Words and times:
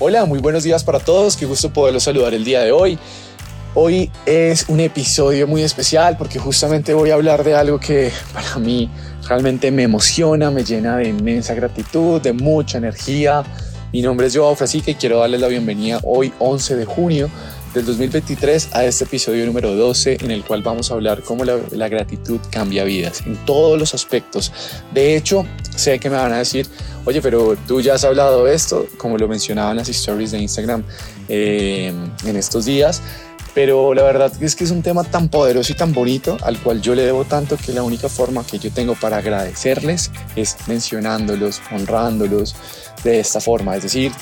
Hola, 0.00 0.24
muy 0.24 0.40
buenos 0.40 0.64
días 0.64 0.82
para 0.82 0.98
todos, 0.98 1.36
qué 1.36 1.46
gusto 1.46 1.72
poderlos 1.72 2.02
saludar 2.02 2.34
el 2.34 2.44
día 2.44 2.62
de 2.62 2.72
hoy. 2.72 2.98
Hoy 3.76 4.10
es 4.26 4.68
un 4.68 4.80
episodio 4.80 5.46
muy 5.46 5.62
especial 5.62 6.16
porque 6.16 6.40
justamente 6.40 6.92
voy 6.94 7.10
a 7.10 7.14
hablar 7.14 7.44
de 7.44 7.54
algo 7.54 7.78
que 7.78 8.10
para 8.32 8.56
mí 8.56 8.90
realmente 9.28 9.70
me 9.70 9.84
emociona, 9.84 10.50
me 10.50 10.64
llena 10.64 10.96
de 10.96 11.10
inmensa 11.10 11.54
gratitud, 11.54 12.20
de 12.20 12.32
mucha 12.32 12.78
energía. 12.78 13.44
Mi 13.92 14.02
nombre 14.02 14.26
es 14.26 14.36
Joao 14.36 14.56
Frasica 14.56 14.90
y 14.90 14.96
quiero 14.96 15.20
darles 15.20 15.40
la 15.40 15.46
bienvenida 15.46 16.00
hoy 16.02 16.32
11 16.40 16.74
de 16.74 16.84
junio 16.86 17.30
del 17.74 17.84
2023 17.86 18.68
a 18.72 18.84
este 18.84 19.02
episodio 19.02 19.44
número 19.44 19.74
12 19.74 20.18
en 20.20 20.30
el 20.30 20.44
cual 20.44 20.62
vamos 20.62 20.90
a 20.90 20.94
hablar 20.94 21.22
cómo 21.22 21.44
la, 21.44 21.58
la, 21.72 21.88
gratitud 21.88 22.38
cambia 22.50 22.84
vidas 22.84 23.22
en 23.26 23.36
todos 23.44 23.76
los 23.78 23.94
aspectos. 23.94 24.52
De 24.92 25.16
hecho, 25.16 25.44
sé 25.74 25.98
que 25.98 26.08
me 26.08 26.16
van 26.16 26.32
a 26.32 26.38
decir, 26.38 26.68
oye, 27.04 27.20
pero 27.20 27.56
tú 27.66 27.80
ya 27.80 27.94
has 27.94 28.04
hablado 28.04 28.44
de 28.44 28.54
esto, 28.54 28.86
como 28.96 29.18
lo 29.18 29.26
mencionaba 29.26 29.72
en 29.72 29.78
las 29.78 29.88
stories 29.88 30.30
de 30.30 30.38
Instagram 30.38 30.84
eh, 31.28 31.92
en 32.24 32.36
estos 32.36 32.64
días, 32.64 33.02
pero 33.54 33.92
la 33.92 34.04
verdad 34.04 34.32
es 34.40 34.54
que 34.54 34.62
es 34.62 34.70
un 34.70 34.82
tema 34.82 35.02
tan 35.02 35.28
poderoso 35.28 35.72
y 35.72 35.76
tan 35.76 35.92
bonito 35.92 36.36
al 36.42 36.58
cual 36.60 36.80
yo 36.80 36.94
le 36.94 37.02
debo 37.02 37.24
tanto 37.24 37.56
que 37.56 37.72
la 37.72 37.82
única 37.82 38.08
forma 38.08 38.46
que 38.46 38.60
yo 38.60 38.70
tengo 38.70 38.94
para 38.94 39.16
agradecerles 39.16 40.12
es 40.36 40.56
mencionándolos, 40.68 41.60
honrándolos 41.72 42.54
de 43.02 43.18
esta 43.18 43.40
forma, 43.40 43.74
es 43.76 43.82
decir, 43.82 44.12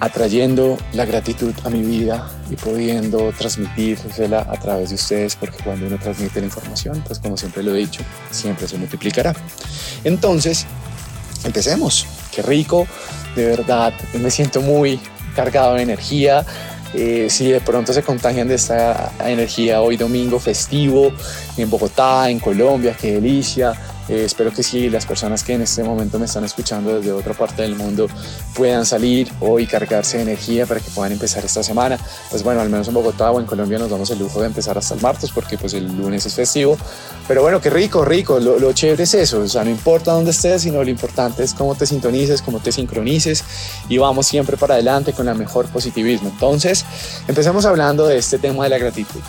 atrayendo 0.00 0.76
la 0.92 1.04
gratitud 1.04 1.54
a 1.64 1.70
mi 1.70 1.82
vida 1.82 2.28
y 2.54 2.56
pudiendo 2.56 3.32
transmitírsela 3.36 4.46
a 4.48 4.56
través 4.58 4.90
de 4.90 4.94
ustedes, 4.94 5.34
porque 5.36 5.58
cuando 5.62 5.86
uno 5.86 5.98
transmite 5.98 6.40
la 6.40 6.46
información, 6.46 7.02
pues 7.06 7.18
como 7.18 7.36
siempre 7.36 7.62
lo 7.62 7.74
he 7.74 7.78
dicho, 7.78 8.02
siempre 8.30 8.68
se 8.68 8.78
multiplicará. 8.78 9.34
Entonces, 10.04 10.66
empecemos. 11.44 12.06
Qué 12.32 12.42
rico, 12.42 12.86
de 13.34 13.46
verdad, 13.46 13.92
me 14.14 14.30
siento 14.30 14.60
muy 14.60 15.00
cargado 15.34 15.74
de 15.74 15.82
energía. 15.82 16.44
Eh, 16.94 17.26
si 17.28 17.50
de 17.50 17.60
pronto 17.60 17.92
se 17.92 18.04
contagian 18.04 18.46
de 18.46 18.54
esta 18.54 19.12
energía 19.24 19.80
hoy 19.80 19.96
domingo 19.96 20.38
festivo 20.38 21.12
en 21.56 21.68
Bogotá, 21.68 22.30
en 22.30 22.38
Colombia, 22.38 22.96
qué 23.00 23.14
delicia. 23.14 23.74
Eh, 24.08 24.24
espero 24.24 24.52
que 24.52 24.62
sí, 24.62 24.90
las 24.90 25.06
personas 25.06 25.42
que 25.42 25.54
en 25.54 25.62
este 25.62 25.82
momento 25.82 26.18
me 26.18 26.26
están 26.26 26.44
escuchando 26.44 26.96
desde 26.96 27.12
otra 27.12 27.32
parte 27.32 27.62
del 27.62 27.74
mundo 27.74 28.06
puedan 28.54 28.84
salir 28.84 29.30
hoy 29.40 29.66
cargarse 29.66 30.18
de 30.18 30.24
energía 30.24 30.66
para 30.66 30.80
que 30.80 30.90
puedan 30.90 31.12
empezar 31.12 31.44
esta 31.44 31.62
semana. 31.62 31.98
Pues 32.30 32.42
bueno, 32.42 32.60
al 32.60 32.68
menos 32.68 32.88
en 32.88 32.94
Bogotá 32.94 33.30
o 33.30 33.40
en 33.40 33.46
Colombia 33.46 33.78
nos 33.78 33.90
damos 33.90 34.10
el 34.10 34.18
lujo 34.18 34.40
de 34.40 34.46
empezar 34.46 34.76
hasta 34.76 34.94
el 34.94 35.00
martes 35.00 35.30
porque 35.30 35.56
pues 35.56 35.74
el 35.74 35.86
lunes 35.86 36.26
es 36.26 36.34
festivo. 36.34 36.76
Pero 37.26 37.42
bueno, 37.42 37.60
qué 37.60 37.70
rico, 37.70 38.04
rico. 38.04 38.38
Lo, 38.38 38.58
lo 38.58 38.72
chévere 38.72 39.04
es 39.04 39.14
eso. 39.14 39.40
O 39.40 39.48
sea, 39.48 39.64
no 39.64 39.70
importa 39.70 40.12
dónde 40.12 40.32
estés, 40.32 40.62
sino 40.62 40.84
lo 40.84 40.90
importante 40.90 41.42
es 41.42 41.54
cómo 41.54 41.74
te 41.74 41.86
sintonices, 41.86 42.42
cómo 42.42 42.60
te 42.60 42.72
sincronices 42.72 43.44
y 43.88 43.98
vamos 43.98 44.26
siempre 44.26 44.56
para 44.56 44.74
adelante 44.74 45.12
con 45.12 45.26
la 45.26 45.34
mejor 45.34 45.66
positivismo. 45.66 46.28
Entonces, 46.28 46.84
empecemos 47.26 47.64
hablando 47.64 48.06
de 48.06 48.18
este 48.18 48.38
tema 48.38 48.64
de 48.64 48.70
la 48.70 48.78
gratitud. 48.78 49.20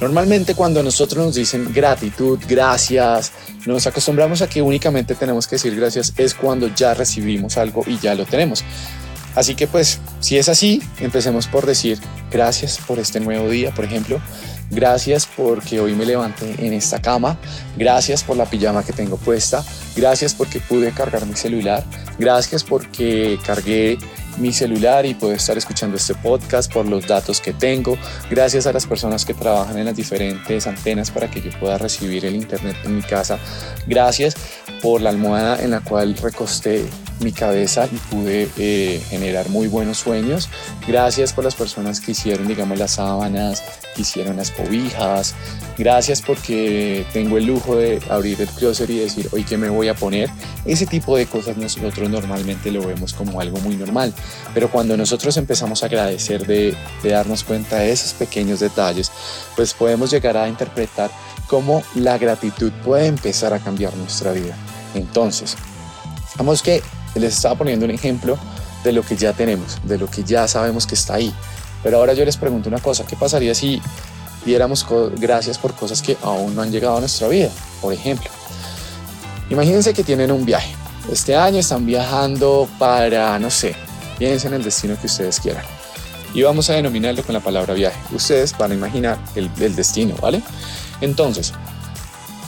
Normalmente 0.00 0.54
cuando 0.54 0.82
nosotros 0.82 1.24
nos 1.24 1.34
dicen 1.36 1.72
gratitud, 1.72 2.38
gracias, 2.48 3.32
nos 3.66 3.86
acostumbramos 3.86 4.42
a 4.42 4.48
que 4.48 4.60
únicamente 4.60 5.14
tenemos 5.14 5.46
que 5.46 5.56
decir 5.56 5.76
gracias 5.76 6.12
es 6.16 6.34
cuando 6.34 6.68
ya 6.68 6.94
recibimos 6.94 7.56
algo 7.56 7.84
y 7.86 7.98
ya 7.98 8.14
lo 8.14 8.24
tenemos. 8.24 8.64
Así 9.34 9.54
que 9.54 9.66
pues 9.66 10.00
si 10.20 10.36
es 10.36 10.48
así, 10.48 10.82
empecemos 11.00 11.46
por 11.46 11.66
decir 11.66 11.98
gracias 12.30 12.78
por 12.86 12.98
este 12.98 13.20
nuevo 13.20 13.48
día, 13.48 13.72
por 13.72 13.84
ejemplo. 13.84 14.20
Gracias 14.70 15.28
porque 15.36 15.80
hoy 15.80 15.94
me 15.94 16.06
levanté 16.06 16.66
en 16.66 16.72
esta 16.72 17.00
cama. 17.00 17.38
Gracias 17.76 18.24
por 18.24 18.38
la 18.38 18.46
pijama 18.46 18.82
que 18.82 18.94
tengo 18.94 19.18
puesta. 19.18 19.62
Gracias 19.94 20.34
porque 20.34 20.60
pude 20.60 20.92
cargar 20.92 21.26
mi 21.26 21.34
celular. 21.34 21.84
Gracias 22.18 22.64
porque 22.64 23.38
cargué 23.44 23.98
mi 24.38 24.52
celular 24.52 25.06
y 25.06 25.14
puedo 25.14 25.34
estar 25.34 25.56
escuchando 25.56 25.96
este 25.96 26.14
podcast 26.14 26.72
por 26.72 26.86
los 26.86 27.06
datos 27.06 27.40
que 27.40 27.52
tengo. 27.52 27.96
Gracias 28.30 28.66
a 28.66 28.72
las 28.72 28.86
personas 28.86 29.24
que 29.24 29.34
trabajan 29.34 29.78
en 29.78 29.86
las 29.86 29.96
diferentes 29.96 30.66
antenas 30.66 31.10
para 31.10 31.30
que 31.30 31.40
yo 31.40 31.50
pueda 31.58 31.78
recibir 31.78 32.24
el 32.24 32.36
internet 32.36 32.76
en 32.84 32.96
mi 32.96 33.02
casa. 33.02 33.38
Gracias 33.86 34.36
por 34.80 35.00
la 35.00 35.10
almohada 35.10 35.62
en 35.62 35.70
la 35.70 35.80
cual 35.80 36.16
recosté 36.16 36.86
mi 37.22 37.32
cabeza 37.32 37.88
y 37.90 37.96
pude 38.14 38.48
eh, 38.58 39.02
generar 39.08 39.48
muy 39.48 39.68
buenos 39.68 39.98
sueños. 39.98 40.48
Gracias 40.86 41.32
por 41.32 41.44
las 41.44 41.54
personas 41.54 42.00
que 42.00 42.12
hicieron, 42.12 42.46
digamos, 42.46 42.78
las 42.78 42.92
sábanas, 42.92 43.62
que 43.94 44.02
hicieron 44.02 44.36
las 44.36 44.50
cobijas. 44.50 45.34
Gracias 45.78 46.22
porque 46.22 47.06
tengo 47.12 47.38
el 47.38 47.46
lujo 47.46 47.76
de 47.76 48.00
abrir 48.10 48.40
el 48.40 48.48
closet 48.48 48.90
y 48.90 48.98
decir, 48.98 49.28
hoy 49.32 49.44
qué 49.44 49.56
me 49.56 49.68
voy 49.68 49.88
a 49.88 49.94
poner. 49.94 50.30
Ese 50.64 50.86
tipo 50.86 51.16
de 51.16 51.26
cosas 51.26 51.56
nosotros 51.56 52.08
normalmente 52.10 52.70
lo 52.70 52.86
vemos 52.86 53.12
como 53.12 53.40
algo 53.40 53.58
muy 53.58 53.76
normal. 53.76 54.12
Pero 54.54 54.70
cuando 54.70 54.96
nosotros 54.96 55.36
empezamos 55.36 55.82
a 55.82 55.86
agradecer 55.86 56.46
de, 56.46 56.74
de 57.02 57.10
darnos 57.10 57.44
cuenta 57.44 57.76
de 57.76 57.92
esos 57.92 58.12
pequeños 58.12 58.60
detalles, 58.60 59.10
pues 59.56 59.74
podemos 59.74 60.10
llegar 60.10 60.36
a 60.36 60.48
interpretar 60.48 61.10
cómo 61.46 61.82
la 61.94 62.18
gratitud 62.18 62.72
puede 62.84 63.06
empezar 63.06 63.52
a 63.52 63.58
cambiar 63.58 63.94
nuestra 63.96 64.32
vida. 64.32 64.56
Entonces, 64.94 65.56
vamos 66.36 66.62
que 66.62 66.82
les 67.20 67.34
estaba 67.34 67.56
poniendo 67.56 67.84
un 67.84 67.90
ejemplo 67.90 68.38
de 68.84 68.92
lo 68.92 69.02
que 69.02 69.16
ya 69.16 69.32
tenemos, 69.32 69.78
de 69.84 69.98
lo 69.98 70.08
que 70.08 70.24
ya 70.24 70.48
sabemos 70.48 70.86
que 70.86 70.94
está 70.94 71.14
ahí. 71.14 71.32
Pero 71.82 71.98
ahora 71.98 72.14
yo 72.14 72.24
les 72.24 72.36
pregunto 72.36 72.68
una 72.68 72.78
cosa, 72.78 73.04
¿qué 73.06 73.16
pasaría 73.16 73.54
si 73.54 73.80
diéramos 74.44 74.86
gracias 75.16 75.58
por 75.58 75.74
cosas 75.74 76.02
que 76.02 76.16
aún 76.22 76.54
no 76.54 76.62
han 76.62 76.70
llegado 76.70 76.96
a 76.96 77.00
nuestra 77.00 77.28
vida? 77.28 77.50
Por 77.80 77.92
ejemplo, 77.92 78.30
imagínense 79.50 79.92
que 79.92 80.04
tienen 80.04 80.30
un 80.30 80.44
viaje. 80.44 80.74
Este 81.10 81.34
año 81.36 81.58
están 81.58 81.84
viajando 81.84 82.68
para, 82.78 83.38
no 83.38 83.50
sé, 83.50 83.74
piensen 84.18 84.52
en 84.52 84.60
el 84.60 84.64
destino 84.64 84.96
que 85.00 85.06
ustedes 85.06 85.40
quieran. 85.40 85.64
Y 86.34 86.42
vamos 86.42 86.70
a 86.70 86.74
denominarlo 86.74 87.22
con 87.24 87.34
la 87.34 87.40
palabra 87.40 87.74
viaje. 87.74 87.98
Ustedes 88.12 88.56
van 88.56 88.70
a 88.70 88.74
imaginar 88.74 89.18
el, 89.34 89.50
el 89.60 89.76
destino, 89.76 90.14
¿vale? 90.20 90.40
Entonces, 91.00 91.52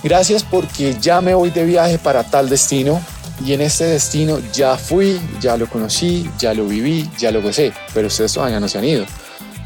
gracias 0.02 0.44
porque 0.44 0.96
ya 1.00 1.20
me 1.20 1.34
voy 1.34 1.50
de 1.50 1.64
viaje 1.64 1.98
para 1.98 2.22
tal 2.22 2.48
destino 2.48 3.02
y 3.42 3.52
en 3.52 3.60
este 3.60 3.84
destino 3.84 4.38
ya 4.52 4.76
fui, 4.76 5.20
ya 5.40 5.56
lo 5.56 5.68
conocí, 5.68 6.30
ya 6.38 6.54
lo 6.54 6.66
viví, 6.66 7.10
ya 7.18 7.30
lo 7.30 7.42
gocé, 7.42 7.72
pero 7.92 8.08
ustedes 8.08 8.32
todavía 8.32 8.60
no 8.60 8.68
se 8.68 8.78
han 8.78 8.84
ido. 8.84 9.06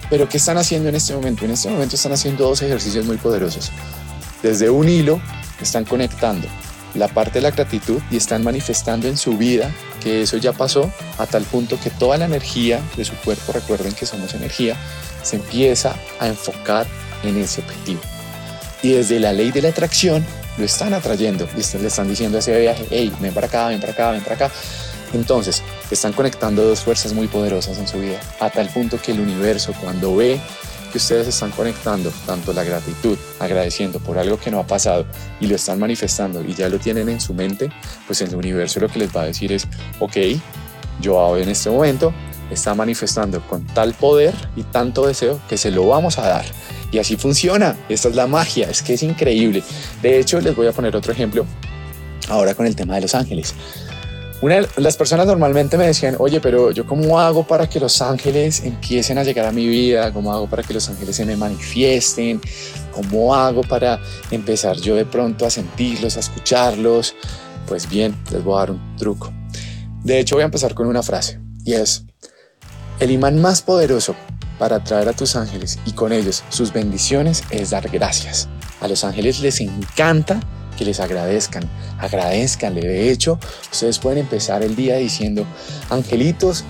Pero 0.08 0.28
¿qué 0.28 0.38
están 0.38 0.56
haciendo 0.56 0.88
en 0.88 0.94
este 0.94 1.14
momento? 1.14 1.44
En 1.44 1.50
este 1.50 1.68
momento 1.68 1.96
están 1.96 2.12
haciendo 2.12 2.44
dos 2.44 2.62
ejercicios 2.62 3.04
muy 3.04 3.18
poderosos. 3.18 3.70
Desde 4.42 4.70
un 4.70 4.88
hilo 4.88 5.20
están 5.60 5.84
conectando 5.84 6.48
la 6.94 7.08
parte 7.08 7.34
de 7.34 7.42
la 7.42 7.50
gratitud 7.50 8.00
y 8.10 8.16
están 8.16 8.42
manifestando 8.42 9.06
en 9.06 9.16
su 9.16 9.36
vida 9.36 9.70
que 10.02 10.22
eso 10.22 10.36
ya 10.36 10.52
pasó 10.52 10.90
a 11.18 11.26
tal 11.26 11.42
punto 11.44 11.78
que 11.82 11.90
toda 11.90 12.16
la 12.16 12.24
energía 12.24 12.80
de 12.96 13.04
su 13.04 13.14
cuerpo, 13.16 13.52
recuerden 13.52 13.92
que 13.92 14.06
somos 14.06 14.34
energía, 14.34 14.76
se 15.22 15.36
empieza 15.36 15.94
a 16.20 16.28
enfocar 16.28 16.86
en 17.24 17.36
ese 17.36 17.60
objetivo. 17.60 18.00
Y 18.82 18.92
desde 18.92 19.18
la 19.20 19.32
ley 19.32 19.50
de 19.50 19.62
la 19.62 19.68
atracción 19.70 20.24
lo 20.58 20.64
están 20.64 20.92
atrayendo 20.94 21.48
y 21.56 21.78
le 21.78 21.88
están 21.88 22.08
diciendo 22.08 22.38
a 22.38 22.40
ese 22.40 22.58
viaje, 22.60 22.86
hey, 22.90 23.12
ven 23.20 23.32
para 23.32 23.46
acá, 23.46 23.68
ven 23.68 23.80
para 23.80 23.92
acá, 23.92 24.10
ven 24.10 24.22
para 24.22 24.34
acá. 24.34 24.50
Entonces, 25.14 25.62
están 25.90 26.12
conectando 26.12 26.62
dos 26.62 26.80
fuerzas 26.80 27.12
muy 27.12 27.28
poderosas 27.28 27.78
en 27.78 27.88
su 27.88 27.98
vida, 27.98 28.20
a 28.40 28.50
tal 28.50 28.68
punto 28.68 29.00
que 29.00 29.12
el 29.12 29.20
universo 29.20 29.72
cuando 29.80 30.14
ve 30.16 30.38
que 30.92 30.98
ustedes 30.98 31.28
están 31.28 31.50
conectando 31.50 32.10
tanto 32.26 32.52
la 32.52 32.64
gratitud, 32.64 33.16
agradeciendo 33.38 33.98
por 34.00 34.18
algo 34.18 34.38
que 34.38 34.50
no 34.50 34.58
ha 34.58 34.66
pasado 34.66 35.06
y 35.40 35.46
lo 35.46 35.56
están 35.56 35.78
manifestando 35.78 36.42
y 36.42 36.54
ya 36.54 36.68
lo 36.68 36.78
tienen 36.78 37.08
en 37.08 37.20
su 37.20 37.34
mente, 37.34 37.70
pues 38.06 38.20
el 38.22 38.34
universo 38.34 38.80
lo 38.80 38.88
que 38.88 38.98
les 38.98 39.14
va 39.14 39.22
a 39.22 39.26
decir 39.26 39.52
es, 39.52 39.66
ok, 39.98 40.16
yo 41.00 41.36
en 41.36 41.48
este 41.48 41.70
momento 41.70 42.12
está 42.50 42.74
manifestando 42.74 43.40
con 43.46 43.66
tal 43.66 43.92
poder 43.94 44.34
y 44.56 44.62
tanto 44.62 45.06
deseo 45.06 45.40
que 45.48 45.58
se 45.58 45.70
lo 45.70 45.86
vamos 45.86 46.18
a 46.18 46.26
dar. 46.26 46.44
Y 46.90 46.98
así 46.98 47.16
funciona. 47.16 47.76
Esta 47.88 48.08
es 48.08 48.14
la 48.14 48.26
magia. 48.26 48.68
Es 48.70 48.82
que 48.82 48.94
es 48.94 49.02
increíble. 49.02 49.62
De 50.02 50.18
hecho, 50.18 50.40
les 50.40 50.54
voy 50.56 50.66
a 50.66 50.72
poner 50.72 50.96
otro 50.96 51.12
ejemplo 51.12 51.46
ahora 52.28 52.54
con 52.54 52.66
el 52.66 52.76
tema 52.76 52.94
de 52.96 53.02
los 53.02 53.14
ángeles. 53.14 53.54
Una 54.40 54.60
las 54.76 54.96
personas 54.96 55.26
normalmente 55.26 55.76
me 55.76 55.86
decían, 55.86 56.14
oye, 56.20 56.40
pero 56.40 56.70
yo 56.70 56.86
cómo 56.86 57.18
hago 57.18 57.44
para 57.44 57.68
que 57.68 57.80
los 57.80 58.00
ángeles 58.00 58.62
empiecen 58.62 59.18
a 59.18 59.24
llegar 59.24 59.46
a 59.46 59.52
mi 59.52 59.66
vida, 59.66 60.12
cómo 60.12 60.32
hago 60.32 60.48
para 60.48 60.62
que 60.62 60.74
los 60.74 60.88
ángeles 60.88 61.16
se 61.16 61.24
me 61.24 61.36
manifiesten, 61.36 62.40
cómo 62.92 63.34
hago 63.34 63.62
para 63.62 64.00
empezar 64.30 64.76
yo 64.76 64.94
de 64.94 65.04
pronto 65.04 65.44
a 65.44 65.50
sentirlos, 65.50 66.16
a 66.16 66.20
escucharlos. 66.20 67.16
Pues 67.66 67.88
bien, 67.88 68.14
les 68.30 68.44
voy 68.44 68.54
a 68.56 68.60
dar 68.60 68.70
un 68.70 68.96
truco. 68.96 69.32
De 70.04 70.20
hecho, 70.20 70.36
voy 70.36 70.42
a 70.42 70.46
empezar 70.46 70.72
con 70.72 70.86
una 70.86 71.02
frase 71.02 71.40
y 71.64 71.72
es, 71.72 72.04
el 73.00 73.10
imán 73.10 73.40
más 73.40 73.60
poderoso 73.60 74.14
para 74.58 74.76
atraer 74.76 75.08
a 75.08 75.12
tus 75.12 75.36
ángeles 75.36 75.78
y 75.86 75.92
con 75.92 76.12
ellos 76.12 76.42
sus 76.48 76.72
bendiciones 76.72 77.44
es 77.50 77.70
dar 77.70 77.88
gracias. 77.88 78.48
A 78.80 78.88
los 78.88 79.04
ángeles 79.04 79.40
les 79.40 79.60
encanta 79.60 80.40
que 80.76 80.84
les 80.84 81.00
agradezcan, 81.00 81.68
agradezcanle. 81.98 82.80
De 82.80 83.10
hecho, 83.10 83.38
ustedes 83.70 83.98
pueden 83.98 84.18
empezar 84.18 84.62
el 84.62 84.76
día 84.76 84.96
diciendo, 84.96 85.44
angelitos, 85.90 86.64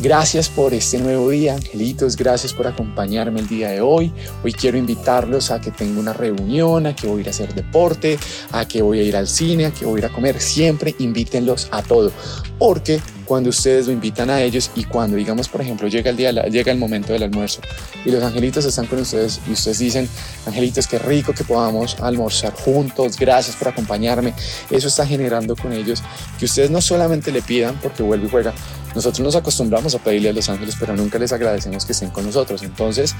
Gracias 0.00 0.48
por 0.48 0.74
este 0.74 0.98
nuevo 0.98 1.30
día, 1.30 1.54
angelitos. 1.54 2.16
Gracias 2.16 2.52
por 2.52 2.66
acompañarme 2.66 3.38
el 3.38 3.46
día 3.46 3.70
de 3.70 3.80
hoy. 3.80 4.12
Hoy 4.42 4.52
quiero 4.52 4.76
invitarlos 4.76 5.52
a 5.52 5.60
que 5.60 5.70
tenga 5.70 6.00
una 6.00 6.12
reunión, 6.12 6.86
a 6.86 6.96
que 6.96 7.06
voy 7.06 7.18
a 7.18 7.20
ir 7.20 7.26
a 7.28 7.30
hacer 7.30 7.54
deporte, 7.54 8.18
a 8.50 8.66
que 8.66 8.82
voy 8.82 8.98
a 8.98 9.02
ir 9.04 9.16
al 9.16 9.28
cine, 9.28 9.66
a 9.66 9.70
que 9.70 9.84
voy 9.84 10.00
a 10.00 10.06
ir 10.06 10.06
a 10.06 10.12
comer. 10.12 10.40
Siempre 10.40 10.96
invítenlos 10.98 11.68
a 11.70 11.82
todo, 11.82 12.10
porque 12.58 13.00
cuando 13.24 13.50
ustedes 13.50 13.86
lo 13.86 13.92
invitan 13.92 14.30
a 14.30 14.42
ellos 14.42 14.70
y 14.74 14.84
cuando, 14.84 15.16
digamos, 15.16 15.48
por 15.48 15.60
ejemplo, 15.60 15.88
llega 15.88 16.10
el, 16.10 16.16
día, 16.16 16.32
llega 16.32 16.72
el 16.72 16.78
momento 16.78 17.12
del 17.12 17.22
almuerzo 17.22 17.60
y 18.04 18.10
los 18.10 18.22
angelitos 18.22 18.64
están 18.64 18.86
con 18.86 19.00
ustedes 19.00 19.40
y 19.48 19.52
ustedes 19.52 19.78
dicen, 19.78 20.08
angelitos, 20.46 20.86
qué 20.86 20.98
rico 20.98 21.32
que 21.32 21.44
podamos 21.44 21.96
almorzar 22.00 22.52
juntos, 22.52 23.18
gracias 23.18 23.56
por 23.56 23.68
acompañarme. 23.68 24.34
Eso 24.70 24.88
está 24.88 25.06
generando 25.06 25.56
con 25.56 25.72
ellos 25.72 26.02
que 26.38 26.44
ustedes 26.44 26.70
no 26.70 26.80
solamente 26.80 27.32
le 27.32 27.42
pidan 27.42 27.78
porque 27.82 28.02
vuelve 28.02 28.26
y 28.26 28.30
juega, 28.30 28.54
nosotros 28.94 29.20
nos 29.20 29.34
acostumbramos 29.34 29.94
a 29.94 29.98
pedirle 29.98 30.30
a 30.30 30.32
los 30.32 30.48
ángeles, 30.48 30.76
pero 30.78 30.96
nunca 30.96 31.18
les 31.18 31.32
agradecemos 31.32 31.84
que 31.84 31.92
estén 31.92 32.10
con 32.10 32.24
nosotros. 32.24 32.62
Entonces, 32.62 33.14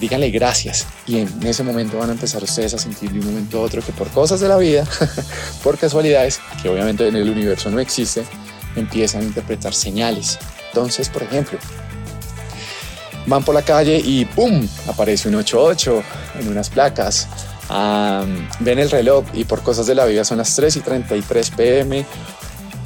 díganle 0.00 0.30
gracias 0.30 0.86
y 1.06 1.18
en 1.18 1.46
ese 1.46 1.64
momento 1.64 1.98
van 1.98 2.10
a 2.10 2.12
empezar 2.12 2.42
ustedes 2.42 2.74
a 2.74 2.78
sentir 2.78 3.10
de 3.10 3.18
un 3.18 3.26
momento 3.26 3.58
a 3.58 3.62
otro 3.62 3.82
que 3.82 3.92
por 3.92 4.08
cosas 4.08 4.40
de 4.40 4.48
la 4.48 4.56
vida, 4.56 4.86
por 5.62 5.76
casualidades, 5.76 6.40
que 6.62 6.68
obviamente 6.68 7.08
en 7.08 7.16
el 7.16 7.28
universo 7.28 7.70
no 7.70 7.80
existe, 7.80 8.24
empiezan 8.78 9.22
a 9.22 9.24
interpretar 9.24 9.74
señales. 9.74 10.38
Entonces, 10.68 11.08
por 11.08 11.22
ejemplo, 11.22 11.58
van 13.26 13.44
por 13.44 13.54
la 13.54 13.62
calle 13.62 14.00
y 14.02 14.24
¡pum! 14.24 14.66
aparece 14.86 15.28
un 15.28 15.36
88 15.36 16.02
en 16.40 16.48
unas 16.48 16.70
placas. 16.70 17.28
ven 18.60 18.78
el 18.78 18.90
reloj 18.90 19.24
y 19.34 19.44
por 19.44 19.62
cosas 19.62 19.86
de 19.86 19.94
la 19.94 20.04
vida 20.06 20.24
son 20.24 20.38
las 20.38 20.54
3 20.56 20.76
y 20.76 20.80
33 20.80 21.50
pm 21.50 22.06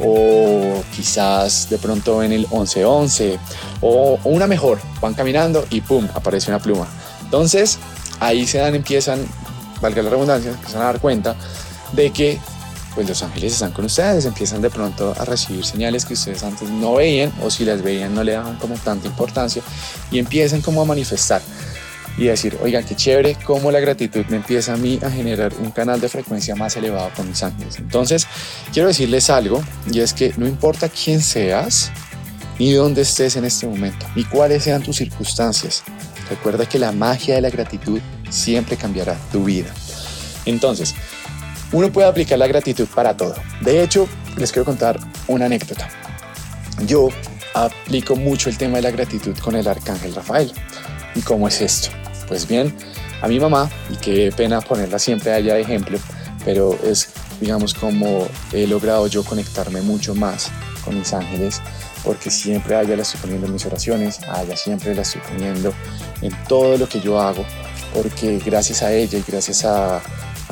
o 0.00 0.82
quizás 0.94 1.68
de 1.70 1.78
pronto 1.78 2.22
en 2.22 2.32
el 2.32 2.40
1111 2.40 3.38
o, 3.80 4.18
una 4.24 4.46
mejor, 4.46 4.78
van 5.00 5.14
caminando 5.14 5.64
y 5.70 5.80
¡pum! 5.80 6.08
aparece 6.14 6.50
una 6.50 6.58
pluma. 6.58 6.86
Entonces 7.24 7.78
ahí 8.20 8.46
se 8.46 8.58
dan, 8.58 8.74
empiezan, 8.74 9.24
valga 9.80 10.02
la 10.02 10.10
redundancia, 10.10 10.50
empiezan 10.50 10.82
a 10.82 10.86
dar 10.86 11.00
cuenta 11.00 11.36
de 11.92 12.10
que 12.10 12.38
pues 12.94 13.08
los 13.08 13.22
ángeles 13.22 13.54
están 13.54 13.72
con 13.72 13.84
ustedes, 13.84 14.24
empiezan 14.24 14.62
de 14.62 14.70
pronto 14.70 15.14
a 15.18 15.24
recibir 15.24 15.64
señales 15.64 16.04
que 16.04 16.14
ustedes 16.14 16.42
antes 16.42 16.68
no 16.68 16.94
veían 16.94 17.32
o 17.42 17.50
si 17.50 17.64
las 17.64 17.82
veían 17.82 18.14
no 18.14 18.22
le 18.22 18.32
daban 18.32 18.56
como 18.56 18.74
tanta 18.76 19.06
importancia 19.06 19.62
y 20.10 20.18
empiezan 20.18 20.60
como 20.60 20.82
a 20.82 20.84
manifestar 20.84 21.42
y 22.18 22.24
decir, 22.24 22.58
oigan, 22.62 22.84
qué 22.84 22.94
chévere, 22.94 23.36
cómo 23.44 23.70
la 23.70 23.80
gratitud 23.80 24.24
me 24.28 24.36
empieza 24.36 24.74
a 24.74 24.76
mí 24.76 24.98
a 25.02 25.10
generar 25.10 25.52
un 25.60 25.70
canal 25.70 26.00
de 26.00 26.08
frecuencia 26.08 26.54
más 26.54 26.76
elevado 26.76 27.10
con 27.16 27.28
mis 27.28 27.42
ángeles. 27.42 27.78
Entonces, 27.78 28.26
quiero 28.72 28.88
decirles 28.88 29.30
algo 29.30 29.62
y 29.90 30.00
es 30.00 30.12
que 30.12 30.34
no 30.36 30.46
importa 30.46 30.88
quién 30.88 31.22
seas, 31.22 31.90
ni 32.58 32.72
dónde 32.72 33.02
estés 33.02 33.36
en 33.36 33.44
este 33.44 33.66
momento, 33.66 34.06
ni 34.14 34.24
cuáles 34.24 34.64
sean 34.64 34.82
tus 34.82 34.96
circunstancias, 34.96 35.82
recuerda 36.28 36.68
que 36.68 36.78
la 36.78 36.92
magia 36.92 37.34
de 37.34 37.40
la 37.40 37.50
gratitud 37.50 38.00
siempre 38.28 38.76
cambiará 38.76 39.16
tu 39.32 39.44
vida. 39.44 39.72
Entonces, 40.44 40.94
uno 41.72 41.90
puede 41.90 42.08
aplicar 42.08 42.38
la 42.38 42.46
gratitud 42.46 42.86
para 42.94 43.16
todo. 43.16 43.34
De 43.60 43.82
hecho, 43.82 44.08
les 44.36 44.52
quiero 44.52 44.64
contar 44.64 44.98
una 45.26 45.46
anécdota. 45.46 45.88
Yo 46.86 47.08
aplico 47.54 48.16
mucho 48.16 48.48
el 48.48 48.58
tema 48.58 48.76
de 48.76 48.82
la 48.82 48.90
gratitud 48.90 49.36
con 49.38 49.56
el 49.56 49.66
arcángel 49.66 50.14
Rafael. 50.14 50.52
¿Y 51.14 51.20
cómo 51.22 51.48
es 51.48 51.60
esto? 51.60 51.88
Pues 52.28 52.46
bien, 52.46 52.74
a 53.20 53.28
mi 53.28 53.38
mamá, 53.38 53.70
y 53.90 53.96
qué 53.96 54.32
pena 54.36 54.60
ponerla 54.60 54.98
siempre 54.98 55.32
allá 55.32 55.54
de 55.54 55.60
ejemplo, 55.62 55.98
pero 56.44 56.78
es, 56.84 57.10
digamos, 57.40 57.74
como 57.74 58.26
he 58.52 58.66
logrado 58.66 59.06
yo 59.06 59.24
conectarme 59.24 59.80
mucho 59.82 60.14
más 60.14 60.50
con 60.84 60.98
mis 60.98 61.12
ángeles, 61.12 61.60
porque 62.04 62.30
siempre 62.30 62.74
a 62.74 62.82
ella 62.82 62.96
la 62.96 63.02
estoy 63.02 63.20
poniendo 63.20 63.46
en 63.46 63.52
mis 63.52 63.64
oraciones, 63.66 64.20
a 64.24 64.44
siempre 64.56 64.94
la 64.94 65.02
estoy 65.02 65.20
poniendo 65.20 65.72
en 66.20 66.32
todo 66.48 66.76
lo 66.76 66.88
que 66.88 67.00
yo 67.00 67.20
hago, 67.20 67.44
porque 67.94 68.40
gracias 68.44 68.82
a 68.82 68.92
ella 68.92 69.18
y 69.18 69.24
gracias 69.26 69.64
a, 69.64 70.02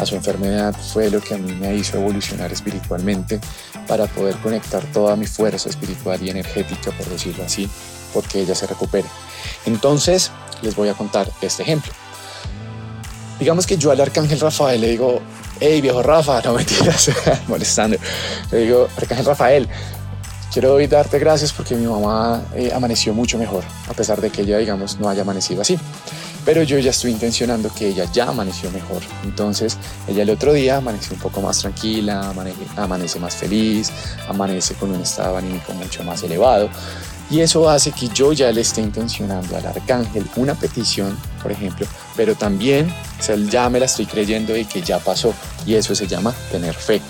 a 0.01 0.07
su 0.07 0.17
enfermedad 0.17 0.75
fue 0.75 1.11
lo 1.11 1.21
que 1.21 1.35
a 1.35 1.39
mí 1.39 1.53
me 1.53 1.77
hizo 1.77 1.99
evolucionar 1.99 2.51
espiritualmente 2.53 3.39
para 3.87 4.07
poder 4.07 4.35
conectar 4.37 4.83
toda 4.93 5.15
mi 5.15 5.27
fuerza 5.27 5.69
espiritual 5.69 6.19
y 6.23 6.31
energética, 6.31 6.91
por 6.93 7.07
decirlo 7.07 7.45
así, 7.45 7.69
porque 8.15 8.41
ella 8.41 8.55
se 8.55 8.67
recupere. 8.67 9.07
Entonces, 9.67 10.31
les 10.63 10.75
voy 10.75 10.89
a 10.89 10.95
contar 10.95 11.31
este 11.43 11.63
ejemplo. 11.65 11.93
Digamos 13.39 13.67
que 13.67 13.77
yo 13.77 13.91
al 13.91 14.01
arcángel 14.01 14.41
Rafael 14.41 14.81
le 14.81 14.89
digo, 14.89 15.21
hey 15.61 15.81
viejo 15.83 16.03
Rafa, 16.03 16.41
no 16.45 16.55
mentiras, 16.55 17.11
molestando. 17.49 17.99
Le 18.51 18.59
digo, 18.59 18.89
arcángel 18.97 19.27
Rafael, 19.27 19.69
quiero 20.51 20.75
hoy 20.75 20.87
darte 20.87 21.19
gracias 21.19 21.53
porque 21.53 21.75
mi 21.75 21.87
mamá 21.87 22.43
eh, 22.55 22.73
amaneció 22.75 23.13
mucho 23.13 23.37
mejor, 23.37 23.65
a 23.87 23.93
pesar 23.93 24.21
de 24.23 24.31
que 24.31 24.43
ella, 24.43 24.57
digamos, 24.57 24.99
no 24.99 25.11
haya 25.11 25.23
amanecido 25.23 25.61
así 25.61 25.79
pero 26.53 26.65
yo 26.65 26.81
ya 26.81 26.91
estoy 26.91 27.13
intencionando 27.13 27.73
que 27.73 27.91
ella 27.91 28.11
ya 28.13 28.25
amaneció 28.25 28.73
mejor. 28.73 29.01
Entonces, 29.23 29.77
ella 30.09 30.25
el 30.25 30.31
otro 30.31 30.53
día 30.53 30.79
amaneció 30.79 31.15
un 31.15 31.21
poco 31.21 31.41
más 31.41 31.61
tranquila, 31.61 32.29
amanece, 32.77 33.21
más 33.21 33.37
feliz, 33.37 33.93
amanece 34.29 34.75
con 34.75 34.91
un 34.91 35.01
estado 35.01 35.37
anímico 35.37 35.73
mucho 35.75 36.03
más 36.03 36.25
elevado. 36.25 36.69
Y 37.31 37.39
eso 37.39 37.71
hace 37.71 37.93
que 37.93 38.09
yo 38.09 38.33
ya 38.33 38.51
le 38.51 38.63
esté 38.63 38.81
intencionando 38.81 39.57
al 39.57 39.65
arcángel 39.65 40.27
una 40.35 40.57
petición, 40.57 41.17
por 41.41 41.53
ejemplo, 41.53 41.87
pero 42.17 42.35
también 42.35 42.93
ya 43.49 43.71
me 43.71 43.79
la 43.79 43.87
estoy 43.87 44.07
creyendo 44.07 44.57
y 44.57 44.65
que 44.65 44.83
ya 44.83 44.99
pasó. 44.99 45.33
Y 45.65 45.75
eso 45.75 45.95
se 45.95 46.09
llama 46.09 46.35
tener 46.51 46.75
fe. 46.75 47.01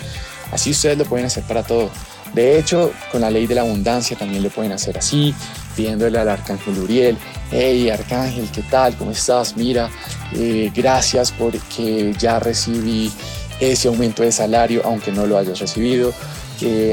Así 0.51 0.69
ustedes 0.69 0.99
lo 0.99 1.05
pueden 1.05 1.25
hacer 1.25 1.43
para 1.45 1.63
todo. 1.63 1.89
De 2.33 2.57
hecho, 2.57 2.93
con 3.11 3.21
la 3.21 3.29
ley 3.29 3.45
de 3.45 3.55
la 3.55 3.61
abundancia 3.61 4.17
también 4.17 4.41
lo 4.41 4.49
pueden 4.49 4.71
hacer 4.71 4.97
así, 4.97 5.35
pidiéndole 5.75 6.17
al 6.17 6.29
arcángel 6.29 6.79
Uriel, 6.79 7.17
hey 7.51 7.89
arcángel, 7.89 8.49
¿qué 8.51 8.61
tal? 8.63 8.95
¿Cómo 8.95 9.11
estás? 9.11 9.57
Mira, 9.57 9.89
eh, 10.33 10.71
gracias 10.73 11.31
porque 11.31 12.13
ya 12.17 12.39
recibí 12.39 13.11
ese 13.59 13.89
aumento 13.89 14.23
de 14.23 14.31
salario, 14.31 14.81
aunque 14.85 15.11
no 15.11 15.25
lo 15.25 15.37
hayas 15.37 15.59
recibido. 15.59 16.13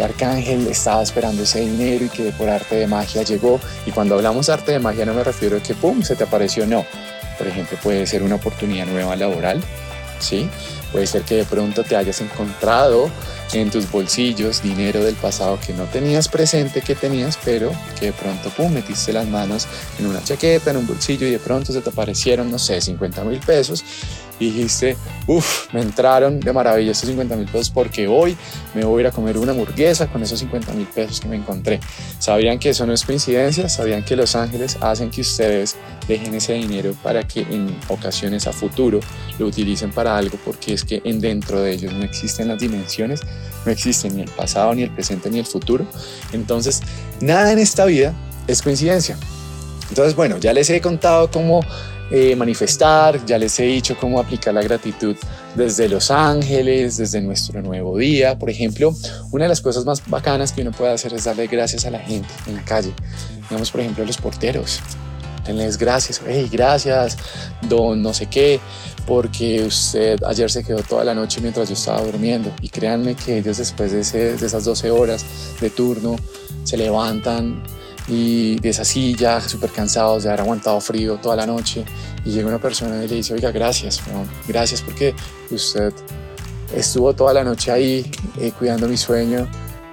Arcángel 0.03 0.67
estaba 0.67 1.03
esperando 1.03 1.43
ese 1.43 1.61
dinero 1.61 2.07
y 2.07 2.09
que 2.09 2.33
por 2.33 2.49
arte 2.49 2.77
de 2.77 2.87
magia 2.87 3.23
llegó. 3.23 3.61
Y 3.85 3.91
cuando 3.91 4.15
hablamos 4.15 4.47
de 4.47 4.55
arte 4.55 4.73
de 4.73 4.79
magia 4.79 5.05
no 5.05 5.13
me 5.13 5.23
refiero 5.23 5.59
a 5.59 5.61
que 5.61 5.75
pum, 5.75 6.03
se 6.03 6.17
te 6.17 6.25
apareció, 6.25 6.67
no. 6.67 6.87
Por 7.37 7.47
ejemplo, 7.47 7.79
puede 7.83 8.07
ser 8.07 8.23
una 8.23 8.37
oportunidad 8.37 8.87
nueva 8.87 9.15
laboral, 9.15 9.63
¿sí? 10.21 10.49
Puede 10.93 11.07
ser 11.07 11.23
que 11.23 11.37
de 11.37 11.45
pronto 11.45 11.85
te 11.85 11.97
hayas 11.97 12.21
encontrado 12.21 13.11
en 13.53 13.71
tus 13.71 13.91
bolsillos 13.91 14.63
dinero 14.63 15.03
del 15.03 15.15
pasado 15.15 15.59
que 15.65 15.73
no 15.73 15.85
tenías 15.85 16.29
presente 16.29 16.81
que 16.83 16.95
tenías, 16.95 17.39
pero 17.45 17.73
que 17.99 18.07
de 18.07 18.13
pronto, 18.13 18.51
pum, 18.51 18.73
metiste 18.73 19.13
las 19.13 19.27
manos 19.27 19.67
en 19.99 20.07
una 20.07 20.23
chaqueta, 20.23 20.71
en 20.71 20.79
un 20.79 20.87
bolsillo 20.87 21.27
y 21.27 21.31
de 21.31 21.39
pronto 21.39 21.73
se 21.73 21.81
te 21.81 21.91
aparecieron, 21.91 22.51
no 22.51 22.59
sé, 22.59 22.81
50 22.81 23.25
mil 23.25 23.41
pesos 23.41 23.85
dijiste, 24.39 24.97
uff, 25.27 25.73
me 25.73 25.81
entraron 25.81 26.41
de 26.41 26.53
maravilla 26.53 26.93
estos 26.93 27.09
50 27.09 27.37
mil 27.37 27.47
pesos 27.47 27.71
porque 27.71 28.07
hoy 28.07 28.37
me 28.75 28.85
voy 28.85 28.99
a 28.99 29.01
ir 29.03 29.07
a 29.09 29.11
comer 29.11 29.37
una 29.39 29.53
hamburguesa 29.53 30.07
con 30.07 30.23
esos 30.23 30.39
50 30.39 30.73
mil 30.73 30.87
pesos 30.87 31.21
que 31.21 31.29
me 31.29 31.37
encontré. 31.37 31.81
Sabían 32.19 32.59
que 32.59 32.71
eso 32.71 32.87
no 32.87 32.93
es 32.93 33.05
coincidencia, 33.05 33.69
sabían 33.69 34.05
que 34.05 34.17
los 34.17 34.37
ángeles 34.37 34.77
hacen 34.81 35.11
que 35.11 35.23
ustedes 35.23 35.77
dejen 36.09 36.35
ese 36.35 36.55
dinero 36.55 36.95
para 37.03 37.29
que 37.29 37.43
en 37.43 37.77
ocasiones 37.89 38.47
a 38.47 38.53
futuro 38.53 39.01
lo 39.39 39.47
utilicen 39.47 39.93
para 39.93 40.17
algo 40.17 40.39
porque 40.45 40.73
es 40.73 40.83
que 40.83 41.03
en 41.05 41.21
dentro 41.21 41.61
de 41.61 41.73
ellos 41.73 41.93
no 41.93 42.03
existen 42.03 42.49
las 42.49 42.59
dimensiones, 42.59 43.21
no 43.65 43.71
existen 43.71 44.17
ni 44.17 44.23
el 44.23 44.31
pasado, 44.31 44.75
ni 44.75 44.83
el 44.83 44.91
presente, 44.91 45.31
ni 45.31 45.39
el 45.39 45.47
futuro. 45.47 45.87
Entonces, 46.33 46.83
nada 47.21 47.53
en 47.53 47.59
esta 47.59 47.85
vida 47.85 48.15
es 48.47 48.63
coincidencia. 48.63 49.17
Entonces, 49.91 50.17
bueno, 50.17 50.39
ya 50.39 50.53
les 50.53 50.69
he 50.71 50.81
contado 50.81 51.31
cómo 51.31 51.61
eh, 52.11 52.35
manifestar, 52.37 53.25
ya 53.27 53.37
les 53.37 53.59
he 53.61 53.65
dicho 53.65 53.97
cómo 53.99 54.19
aplicar 54.19 54.55
la 54.55 54.63
gratitud 54.63 55.15
desde 55.55 55.89
Los 55.89 56.11
Ángeles, 56.11 56.97
desde 56.97 57.21
nuestro 57.21 57.61
nuevo 57.61 57.99
día. 57.99 58.39
Por 58.39 58.49
ejemplo, 58.49 58.95
una 59.31 59.45
de 59.45 59.49
las 59.51 59.61
cosas 59.61 59.85
más 59.85 60.03
bacanas 60.07 60.53
que 60.53 60.63
uno 60.63 60.73
puede 60.73 60.93
hacer 60.93 61.13
es 61.13 61.25
darle 61.25 61.47
gracias 61.47 61.85
a 61.85 61.91
la 61.91 61.99
gente 61.99 62.29
en 62.47 62.57
la 62.57 62.65
calle. 62.65 62.93
Digamos, 63.43 63.71
por 63.71 63.83
ejemplo, 63.83 64.05
a 64.05 64.07
los 64.07 64.17
porteros. 64.17 64.81
Denles 65.49 65.79
gracias, 65.79 66.21
hey, 66.27 66.47
gracias, 66.53 67.17
don 67.63 68.03
no 68.03 68.13
sé 68.13 68.27
qué, 68.27 68.61
porque 69.07 69.65
usted 69.65 70.23
ayer 70.25 70.51
se 70.51 70.63
quedó 70.63 70.83
toda 70.83 71.05
la 71.05 71.15
noche 71.15 71.41
mientras 71.41 71.69
yo 71.69 71.75
estaba 71.75 72.03
durmiendo. 72.03 72.53
Y 72.61 72.69
créanme 72.69 73.15
que 73.15 73.39
ellos 73.39 73.57
después 73.57 73.91
de, 73.91 74.35
esas 74.35 74.65
12 74.67 74.91
horas 74.91 75.25
de 75.59 75.71
turno 75.71 76.17
se 76.65 76.77
levantan 76.77 77.63
y 78.09 78.61
de 78.61 78.69
esa 78.69 78.85
silla, 78.85 79.41
súper 79.41 79.71
cansados 79.71 80.25
de 80.25 80.29
haber 80.29 80.43
aguantado 80.43 80.79
frío 80.83 81.17
toda 81.17 81.35
la 81.35 81.47
noche. 81.47 81.87
Y 82.27 82.33
llega 82.33 82.47
una 82.47 82.61
persona 82.61 83.03
y 83.03 83.09
le 83.09 83.15
dice, 83.17 83.33
oiga, 83.33 83.51
gracias, 83.51 84.03
gracias 84.47 84.83
porque 84.83 85.15
usted 85.51 85.95
estuvo 86.77 87.15
toda 87.15 87.33
la 87.33 87.43
noche 87.43 87.73
ahí 87.73 88.11
eh, 88.39 88.53
cuidando 88.59 88.87
mi 88.87 88.99
sueño 88.99 89.49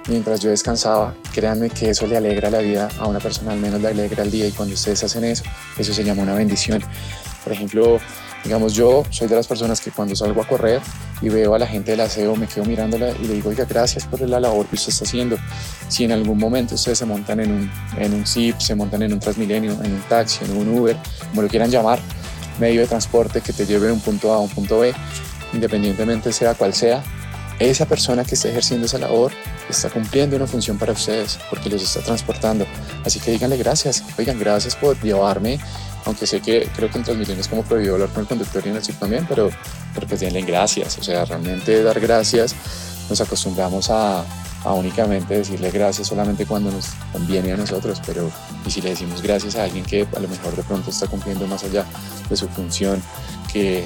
mientras 0.10 0.42
yo 0.42 0.50
descansaba. 0.50 1.16
Créanme 1.36 1.70
que 1.70 1.90
eso 1.90 2.08
le 2.08 2.16
alegra 2.16 2.50
la 2.50 2.60
vida 2.60 2.88
a 2.98 3.08
una 3.08 3.20
persona, 3.20 3.52
al 3.52 3.60
menos 3.60 3.82
le 3.82 3.90
alegra 3.90 4.24
el 4.24 4.32
día. 4.32 4.48
Y 4.48 4.54
cuando 4.54 4.74
ustedes 4.74 5.04
hacen 5.04 5.26
eso, 5.26 5.44
eso 5.78 5.94
se 5.94 6.02
llama 6.02 6.24
una 6.24 6.34
bendición. 6.34 6.82
Por 7.44 7.52
ejemplo, 7.52 8.00
digamos, 8.46 8.74
yo 8.74 9.04
soy 9.10 9.28
de 9.28 9.36
las 9.36 9.46
personas 9.46 9.82
que 9.82 9.92
cuando 9.92 10.16
salgo 10.16 10.42
a 10.42 10.48
correr 10.48 10.80
y 11.22 11.28
veo 11.28 11.54
a 11.54 11.60
la 11.60 11.68
gente 11.68 11.92
del 11.92 12.00
aseo, 12.00 12.38
me 12.38 12.48
quedo 12.48 12.64
mirándola 12.64 13.10
y 13.22 13.28
le 13.28 13.34
digo, 13.34 13.50
oiga, 13.50 13.66
gracias 13.66 14.06
por 14.06 14.22
la 14.22 14.40
labor 14.40 14.66
que 14.68 14.76
usted 14.76 14.94
está 14.94 15.04
haciendo. 15.04 15.38
Si 15.90 16.06
en 16.06 16.14
algún 16.14 16.38
momento 16.38 16.76
ustedes 16.76 17.00
se 17.00 17.06
montan 17.06 17.42
en 17.42 17.52
un, 17.52 17.72
en 17.98 18.14
un 18.14 18.26
Zip, 18.26 18.58
se 18.60 18.74
montan 18.74 19.02
en 19.02 19.12
un 19.12 19.20
Transmilenio, 19.20 19.74
en 19.84 19.92
un 19.92 20.02
taxi, 20.08 20.46
en 20.46 20.56
un 20.56 20.70
Uber, 20.70 20.96
como 21.32 21.42
lo 21.42 21.50
quieran 21.50 21.70
llamar, 21.70 22.00
medio 22.62 22.80
de 22.80 22.88
transporte 22.88 23.42
que 23.42 23.52
te 23.52 23.66
lleve 23.66 23.88
de 23.88 23.92
un 23.92 24.00
punto 24.00 24.32
A 24.32 24.38
a 24.38 24.40
un 24.40 24.50
punto 24.50 24.80
B, 24.80 24.94
independientemente 25.52 26.32
sea 26.32 26.54
cual 26.54 26.74
sea, 26.74 27.04
esa 27.60 27.86
persona 27.86 28.24
que 28.24 28.36
está 28.36 28.50
ejerciendo 28.50 28.86
esa 28.86 28.98
labor 28.98 29.32
está 29.70 29.90
cumpliendo 29.90 30.36
una 30.36 30.48
función 30.48 30.78
para 30.78 30.94
ustedes 30.94 31.40
porque 31.50 31.70
los 31.70 31.82
está 31.82 32.02
transportando. 32.02 32.66
Así 33.06 33.20
que 33.20 33.32
díganle 33.32 33.58
gracias. 33.58 34.04
Oigan, 34.18 34.40
gracias 34.40 34.76
por 34.76 35.00
llevarme, 35.02 35.60
aunque 36.06 36.28
sé 36.28 36.42
que 36.42 36.70
creo 36.76 36.90
que 36.90 36.98
en 36.98 37.04
Transmilenio 37.04 37.42
es 37.42 37.48
como 37.48 37.64
prohibido 37.64 37.96
hablar 37.96 38.10
con 38.10 38.22
el 38.22 38.28
conductor 38.28 38.62
y 38.66 38.70
en 38.70 38.76
el 38.76 38.82
chip 38.82 39.00
también, 39.00 39.26
pero, 39.28 39.50
pero 39.94 40.08
pues 40.08 40.20
denle 40.20 40.42
gracias. 40.42 40.98
O 40.98 41.04
sea, 41.04 41.26
realmente 41.26 41.84
dar 41.84 42.00
gracias 42.00 42.56
nos 43.10 43.22
acostumbramos 43.22 43.90
a, 43.90 44.26
a 44.64 44.74
únicamente 44.74 45.38
decirle 45.38 45.70
gracias 45.72 46.08
solamente 46.08 46.46
cuando 46.46 46.72
nos 46.72 46.88
conviene 47.12 47.54
a 47.54 47.58
nosotros, 47.58 48.02
pero 48.06 48.32
y 48.66 48.72
si 48.72 48.82
le 48.82 48.90
decimos 48.90 49.22
gracias 49.22 49.56
a 49.56 49.64
alguien 49.64 49.86
que 49.86 50.08
a 50.16 50.20
lo 50.20 50.28
mejor 50.28 50.56
de 50.56 50.64
pronto 50.64 50.90
está 50.90 51.08
cumpliendo 51.08 51.46
más 51.48 51.64
allá 51.64 51.86
de 52.30 52.36
su 52.36 52.48
función, 52.50 53.02
que 53.52 53.86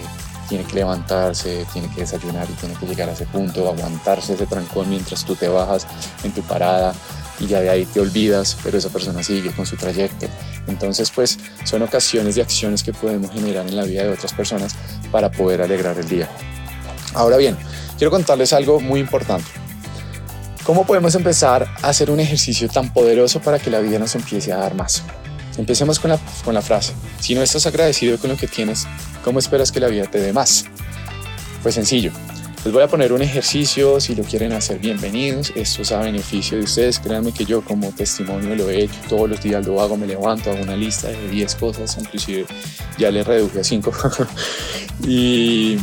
tiene 0.49 0.65
que 0.65 0.73
levantarse, 0.73 1.65
tiene 1.71 1.89
que 1.93 2.01
desayunar 2.01 2.49
y 2.49 2.53
tiene 2.53 2.75
que 2.75 2.87
llegar 2.87 3.07
a 3.07 3.13
ese 3.13 3.25
punto, 3.27 3.69
aguantarse 3.69 4.33
ese 4.33 4.47
trancón 4.47 4.89
mientras 4.89 5.23
tú 5.23 5.35
te 5.35 5.47
bajas 5.47 5.85
en 6.23 6.31
tu 6.33 6.41
parada 6.41 6.93
y 7.39 7.47
ya 7.47 7.61
de 7.61 7.69
ahí 7.69 7.85
te 7.85 7.99
olvidas, 7.99 8.57
pero 8.63 8.77
esa 8.77 8.89
persona 8.89 9.23
sigue 9.23 9.51
con 9.51 9.65
su 9.65 9.77
trayecto. 9.77 10.25
Entonces, 10.67 11.09
pues 11.11 11.39
son 11.63 11.81
ocasiones 11.83 12.35
de 12.35 12.41
acciones 12.41 12.83
que 12.83 12.91
podemos 12.91 13.31
generar 13.31 13.67
en 13.67 13.75
la 13.75 13.83
vida 13.83 14.03
de 14.03 14.09
otras 14.09 14.33
personas 14.33 14.75
para 15.11 15.31
poder 15.31 15.61
alegrar 15.61 15.97
el 15.97 16.09
día. 16.09 16.27
Ahora 17.13 17.37
bien, 17.37 17.55
quiero 17.97 18.11
contarles 18.11 18.51
algo 18.51 18.79
muy 18.79 18.99
importante. 18.99 19.49
¿Cómo 20.65 20.85
podemos 20.85 21.15
empezar 21.15 21.67
a 21.81 21.89
hacer 21.89 22.11
un 22.11 22.19
ejercicio 22.19 22.67
tan 22.69 22.93
poderoso 22.93 23.39
para 23.39 23.57
que 23.57 23.69
la 23.69 23.79
vida 23.79 23.97
nos 23.97 24.13
empiece 24.15 24.51
a 24.51 24.57
dar 24.57 24.75
más? 24.75 25.03
Empecemos 25.59 25.99
con 25.99 26.09
la, 26.09 26.17
con 26.45 26.53
la 26.53 26.61
frase. 26.61 26.93
Si 27.19 27.35
no 27.35 27.41
estás 27.41 27.65
agradecido 27.65 28.17
con 28.17 28.29
lo 28.29 28.37
que 28.37 28.47
tienes, 28.47 28.87
¿cómo 29.25 29.39
esperas 29.39 29.73
que 29.73 29.81
la 29.81 29.87
vida 29.87 30.05
te 30.05 30.17
dé 30.17 30.31
más? 30.31 30.65
Pues 31.61 31.75
sencillo. 31.75 32.13
Les 32.63 32.73
voy 32.73 32.81
a 32.81 32.87
poner 32.87 33.11
un 33.11 33.21
ejercicio, 33.21 33.99
si 33.99 34.15
lo 34.15 34.23
quieren 34.23 34.53
hacer, 34.53 34.79
bienvenidos. 34.79 35.51
Esto 35.55 35.81
es 35.81 35.91
a 35.91 35.99
beneficio 35.99 36.57
de 36.57 36.63
ustedes. 36.63 36.99
Créanme 36.99 37.33
que 37.33 37.43
yo 37.43 37.61
como 37.61 37.91
testimonio 37.91 38.55
lo 38.55 38.69
he 38.69 38.83
hecho 38.83 38.95
todos 39.09 39.29
los 39.29 39.41
días, 39.41 39.65
lo 39.67 39.81
hago, 39.81 39.97
me 39.97 40.07
levanto, 40.07 40.49
hago 40.49 40.61
una 40.63 40.77
lista 40.77 41.09
de 41.09 41.29
10 41.29 41.55
cosas, 41.55 41.97
inclusive 41.99 42.45
ya 42.97 43.11
le 43.11 43.21
reduje 43.21 43.59
a 43.59 43.63
5. 43.65 43.91
y 45.07 45.77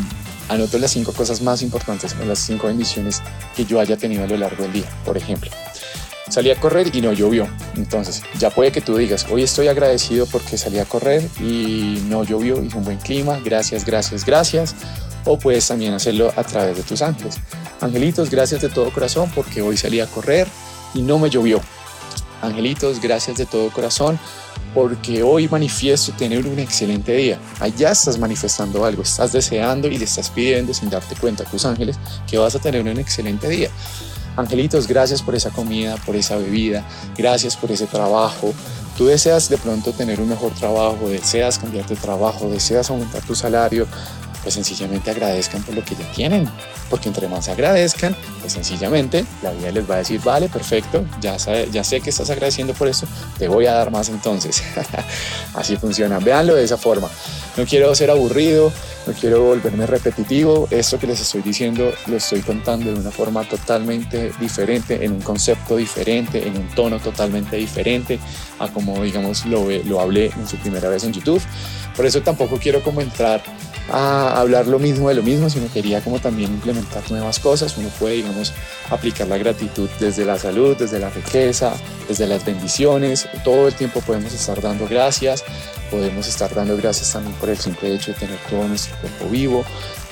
anoto 0.49 0.79
las 0.79 0.93
cinco 0.93 1.13
cosas 1.13 1.43
más 1.43 1.61
importantes 1.61 2.17
o 2.19 2.25
las 2.25 2.39
cinco 2.39 2.69
bendiciones 2.69 3.23
que 3.55 3.67
yo 3.67 3.79
haya 3.79 3.99
tenido 3.99 4.25
a 4.25 4.27
lo 4.27 4.39
largo 4.39 4.63
del 4.63 4.73
día. 4.73 4.89
Por 5.05 5.19
ejemplo, 5.19 5.51
salí 6.29 6.51
a 6.51 6.57
correr 6.61 6.95
y 6.95 7.01
no 7.01 7.13
llovió. 7.13 7.49
Entonces, 7.77 8.23
ya 8.39 8.51
puede 8.51 8.73
que 8.73 8.81
tú 8.81 8.97
digas, 8.97 9.27
hoy 9.31 9.43
estoy 9.43 9.69
agradecido 9.69 10.27
porque 10.27 10.59
salí 10.59 10.79
a 10.79 10.85
correr 10.85 11.29
y 11.41 12.03
no 12.09 12.25
llovió, 12.25 12.63
hizo 12.63 12.79
un 12.79 12.85
buen 12.85 12.99
clima, 12.99 13.39
gracias, 13.45 13.85
gracias, 13.85 14.25
gracias. 14.25 14.75
O 15.25 15.39
puedes 15.39 15.67
también 15.67 15.93
hacerlo 15.93 16.33
a 16.37 16.45
través 16.45 16.77
de 16.77 16.83
tus 16.83 17.03
ángeles. 17.03 17.37
Angelitos, 17.81 18.31
gracias 18.31 18.63
de 18.63 18.69
todo 18.69 18.93
corazón 18.93 19.31
porque 19.35 19.61
hoy 19.61 19.77
salí 19.77 20.01
a 20.01 20.07
correr 20.07 20.47
y 20.95 21.03
no 21.03 21.19
me 21.19 21.31
llovió. 21.31 21.61
Angelitos, 22.43 23.01
gracias 23.01 23.39
de 23.39 23.47
todo 23.47 23.71
corazón 23.71 24.19
porque 24.77 25.23
hoy 25.23 25.49
manifiesto 25.49 26.13
tener 26.13 26.47
un 26.47 26.59
excelente 26.59 27.13
día. 27.15 27.41
Allá 27.61 27.93
estás 27.93 28.19
manifestando 28.19 28.85
algo, 28.85 29.03
estás 29.03 29.33
deseando 29.33 29.89
y 29.89 29.97
le 29.97 30.05
estás 30.05 30.29
pidiendo 30.29 30.75
sin 30.75 30.91
darte 30.91 31.17
cuenta 31.17 31.45
a 31.45 31.47
tus 31.47 31.65
ángeles 31.65 31.99
que 32.29 32.37
vas 32.37 32.55
a 32.55 32.59
tener 32.59 32.83
un 32.83 32.99
excelente 32.99 33.49
día. 33.49 33.71
Angelitos, 34.37 34.87
gracias 34.87 35.23
por 35.23 35.35
esa 35.35 35.51
comida, 35.51 35.97
por 36.05 36.15
esa 36.15 36.37
bebida, 36.37 36.85
gracias 37.17 37.57
por 37.57 37.71
ese 37.71 37.87
trabajo. 37.87 38.53
Tú 38.97 39.07
deseas 39.07 39.49
de 39.49 39.59
pronto 39.59 39.93
tener 39.93 40.21
un 40.21 40.29
mejor 40.29 40.53
trabajo, 40.53 41.09
deseas 41.09 41.59
cambiar 41.59 41.87
de 41.87 41.97
trabajo, 41.97 42.49
deseas 42.49 42.91
aumentar 42.91 43.23
tu 43.23 43.35
salario, 43.35 43.87
pues 44.47 44.55
sencillamente 44.55 45.11
agradezcan 45.11 45.61
por 45.65 45.75
lo 45.75 45.85
que 45.85 45.97
ya 45.97 46.09
tienen, 46.13 46.49
porque 46.89 47.09
entre 47.09 47.27
más 47.27 47.49
agradezcan, 47.49 48.15
pues 48.41 48.53
sencillamente 48.53 49.25
la 49.43 49.51
vida 49.51 49.73
les 49.73 49.91
va 49.91 49.97
a 49.97 49.99
decir, 49.99 50.21
vale, 50.23 50.49
perfecto, 50.49 51.05
ya, 51.21 51.37
ya 51.37 51.83
sé 51.83 52.01
que 52.01 52.11
estás 52.11 52.31
agradeciendo 52.31 52.73
por 52.73 52.87
esto, 52.87 53.09
te 53.41 53.49
voy 53.49 53.67
a 53.67 53.73
dar 53.73 53.91
más 53.91 54.09
entonces. 54.09 54.63
Así 55.55 55.77
funciona, 55.79 56.21
véanlo 56.21 56.55
de 56.55 56.63
esa 56.63 56.77
forma. 56.77 57.09
No 57.57 57.65
quiero 57.65 57.93
ser 57.97 58.09
aburrido, 58.09 58.73
no 59.05 59.15
quiero 59.15 59.43
volverme 59.43 59.85
repetitivo, 59.85 60.69
esto 60.71 61.01
que 61.01 61.09
les 61.09 61.21
estoy 61.21 61.43
diciendo 61.43 61.93
lo 62.07 62.17
estoy 62.17 62.43
contando 62.43 62.93
de 62.93 63.01
una 63.01 63.11
forma 63.11 63.43
totalmente 63.49 64.31
diferente, 64.39 65.05
en 65.05 65.11
un 65.11 65.23
concepto 65.23 65.77
diferente, 65.77 66.47
en 66.47 66.57
un 66.57 66.69
tono 66.69 67.01
totalmente 67.01 67.57
diferente 67.57 68.21
a 68.61 68.69
como 68.69 69.03
digamos 69.03 69.45
lo, 69.47 69.67
lo 69.87 70.01
hablé 70.01 70.27
en 70.27 70.47
su 70.47 70.57
primera 70.59 70.89
vez 70.89 71.03
en 71.03 71.13
YouTube. 71.13 71.43
Por 71.97 72.05
eso 72.05 72.21
tampoco 72.21 72.59
quiero 72.59 72.83
como 72.83 73.01
entrar 73.01 73.43
a 73.91 74.41
hablar 74.41 74.67
lo 74.67 74.79
mismo 74.79 75.09
de 75.09 75.15
lo 75.15 75.23
mismo, 75.23 75.49
sino 75.49 75.71
quería 75.73 76.01
como 76.01 76.19
también 76.19 76.53
implementar 76.53 77.09
nuevas 77.11 77.39
cosas. 77.39 77.77
Uno 77.77 77.89
puede, 77.99 78.17
digamos, 78.17 78.53
aplicar 78.91 79.29
la 79.29 79.39
gratitud 79.39 79.89
desde 80.01 80.25
la 80.25 80.39
salud, 80.39 80.77
desde 80.77 80.99
la 80.99 81.11
riqueza, 81.11 81.73
desde 82.09 82.27
las 82.27 82.45
bendiciones. 82.45 83.29
Todo 83.45 83.69
el 83.69 83.75
tiempo 83.75 84.01
podemos 84.01 84.33
estar 84.33 84.61
dando 84.61 84.89
gracias. 84.89 85.45
Podemos 85.91 86.27
estar 86.27 86.53
dando 86.53 86.77
gracias 86.77 87.13
también 87.13 87.35
por 87.37 87.49
el 87.49 87.59
simple 87.59 87.95
hecho 87.95 88.13
de 88.13 88.19
tener 88.19 88.39
todo 88.51 88.67
nuestro 88.67 88.97
cuerpo 88.99 89.29
vivo, 89.29 89.65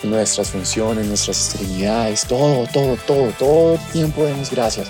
nuestras 0.05 0.51
funciones, 0.51 1.07
nuestras 1.07 1.49
extremidades, 1.49 2.27
todo, 2.27 2.67
todo, 2.73 2.97
todo, 3.07 3.33
todo 3.39 3.75
el 3.75 3.81
tiempo 3.93 4.25
demos 4.25 4.51
gracias. 4.51 4.89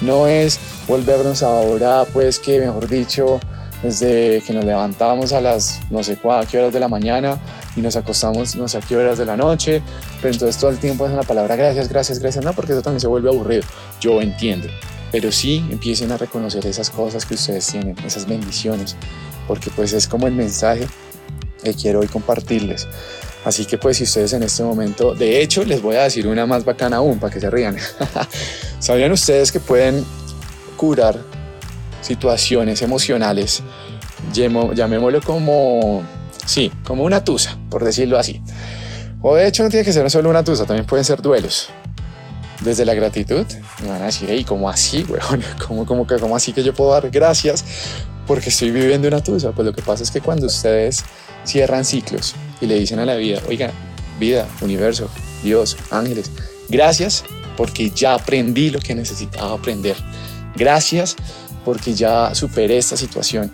No 0.00 0.26
es 0.26 0.58
volvernos 0.88 1.42
ahora, 1.42 2.04
pues 2.12 2.38
que 2.38 2.58
mejor 2.58 2.88
dicho, 2.88 3.40
desde 3.82 4.42
que 4.46 4.52
nos 4.52 4.64
levantamos 4.64 5.32
a 5.32 5.40
las 5.40 5.80
no 5.90 6.02
sé 6.02 6.18
qué 6.50 6.58
horas 6.58 6.72
de 6.72 6.80
la 6.80 6.88
mañana 6.88 7.38
y 7.76 7.80
nos 7.80 7.96
acostamos 7.96 8.56
no 8.56 8.68
sé 8.68 8.78
a 8.78 8.80
qué 8.80 8.96
horas 8.96 9.18
de 9.18 9.26
la 9.26 9.36
noche, 9.36 9.82
pero 10.20 10.32
entonces 10.32 10.60
todo 10.60 10.70
el 10.70 10.78
tiempo 10.78 11.06
es 11.06 11.12
una 11.12 11.22
palabra 11.22 11.56
gracias, 11.56 11.88
gracias, 11.88 12.18
gracias, 12.18 12.44
no, 12.44 12.52
porque 12.52 12.72
eso 12.72 12.82
también 12.82 13.00
se 13.00 13.06
vuelve 13.06 13.28
aburrido. 13.28 13.62
Yo 14.00 14.20
entiendo, 14.20 14.68
pero 15.10 15.32
sí 15.32 15.64
empiecen 15.70 16.12
a 16.12 16.16
reconocer 16.16 16.66
esas 16.66 16.90
cosas 16.90 17.24
que 17.24 17.34
ustedes 17.34 17.66
tienen, 17.66 17.96
esas 18.04 18.26
bendiciones, 18.26 18.96
porque 19.46 19.70
pues 19.70 19.92
es 19.92 20.06
como 20.06 20.26
el 20.26 20.34
mensaje 20.34 20.86
que 21.62 21.74
quiero 21.74 22.00
hoy 22.00 22.08
compartirles. 22.08 22.86
Así 23.44 23.64
que 23.64 23.76
pues 23.76 23.96
si 23.96 24.04
ustedes 24.04 24.32
en 24.34 24.42
este 24.44 24.62
momento, 24.62 25.14
de 25.14 25.42
hecho 25.42 25.64
les 25.64 25.82
voy 25.82 25.96
a 25.96 26.04
decir 26.04 26.28
una 26.28 26.46
más 26.46 26.64
bacana 26.64 26.98
aún 26.98 27.18
para 27.18 27.32
que 27.32 27.40
se 27.40 27.50
rían. 27.50 27.76
¿Sabían 28.78 29.10
ustedes 29.10 29.50
que 29.50 29.58
pueden 29.58 30.04
curar 30.76 31.18
situaciones 32.02 32.82
emocionales, 32.82 33.62
llamémoslo 34.32 35.20
como, 35.22 36.02
sí, 36.52 36.70
como 36.84 37.04
una 37.04 37.24
tusa, 37.24 37.58
por 37.70 37.82
decirlo 37.82 38.18
así. 38.18 38.42
O 39.22 39.34
de 39.36 39.46
hecho 39.46 39.62
no 39.62 39.70
tiene 39.70 39.84
que 39.84 39.92
ser 39.92 40.08
solo 40.10 40.28
una 40.28 40.44
tusa, 40.44 40.66
también 40.66 40.86
pueden 40.86 41.04
ser 41.04 41.22
duelos. 41.22 41.68
Desde 42.60 42.84
la 42.84 42.94
gratitud, 42.94 43.46
me 43.82 43.88
van 43.88 44.02
a 44.02 44.06
decir, 44.06 44.28
hey, 44.30 44.44
¿cómo 44.44 44.68
así, 44.68 45.04
weón? 45.08 45.42
¿Cómo, 45.66 45.86
cómo, 45.86 46.06
¿Cómo 46.06 46.36
así 46.36 46.52
que 46.52 46.62
yo 46.62 46.74
puedo 46.74 46.92
dar 46.92 47.10
gracias 47.10 47.64
porque 48.26 48.50
estoy 48.50 48.70
viviendo 48.70 49.08
una 49.08 49.22
tusa? 49.22 49.52
Pues 49.52 49.66
lo 49.66 49.72
que 49.72 49.82
pasa 49.82 50.02
es 50.02 50.10
que 50.10 50.20
cuando 50.20 50.46
ustedes 50.46 51.04
cierran 51.44 51.84
ciclos 51.84 52.34
y 52.60 52.66
le 52.66 52.78
dicen 52.78 52.98
a 52.98 53.06
la 53.06 53.16
vida, 53.16 53.40
oiga, 53.48 53.70
vida, 54.20 54.46
universo, 54.60 55.08
Dios, 55.42 55.76
ángeles, 55.90 56.30
gracias 56.68 57.24
porque 57.56 57.90
ya 57.90 58.14
aprendí 58.14 58.70
lo 58.70 58.78
que 58.78 58.94
necesitaba 58.94 59.54
aprender. 59.54 59.96
Gracias 60.54 61.16
porque 61.64 61.94
ya 61.94 62.34
superé 62.34 62.76
esta 62.76 62.96
situación. 62.96 63.52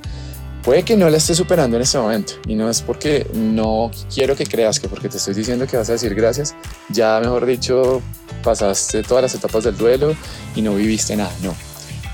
Puede 0.68 0.82
que 0.82 0.98
no 0.98 1.08
la 1.08 1.16
esté 1.16 1.34
superando 1.34 1.78
en 1.78 1.82
este 1.82 1.96
momento 1.96 2.34
y 2.46 2.54
no 2.54 2.68
es 2.68 2.82
porque 2.82 3.26
no 3.32 3.90
quiero 4.12 4.36
que 4.36 4.44
creas 4.44 4.78
que 4.78 4.86
porque 4.86 5.08
te 5.08 5.16
estoy 5.16 5.32
diciendo 5.32 5.66
que 5.66 5.78
vas 5.78 5.88
a 5.88 5.92
decir 5.92 6.14
gracias, 6.14 6.54
ya 6.90 7.18
mejor 7.20 7.46
dicho, 7.46 8.02
pasaste 8.44 9.02
todas 9.02 9.22
las 9.22 9.34
etapas 9.34 9.64
del 9.64 9.78
duelo 9.78 10.14
y 10.54 10.60
no 10.60 10.74
viviste 10.74 11.16
nada, 11.16 11.32
no. 11.42 11.54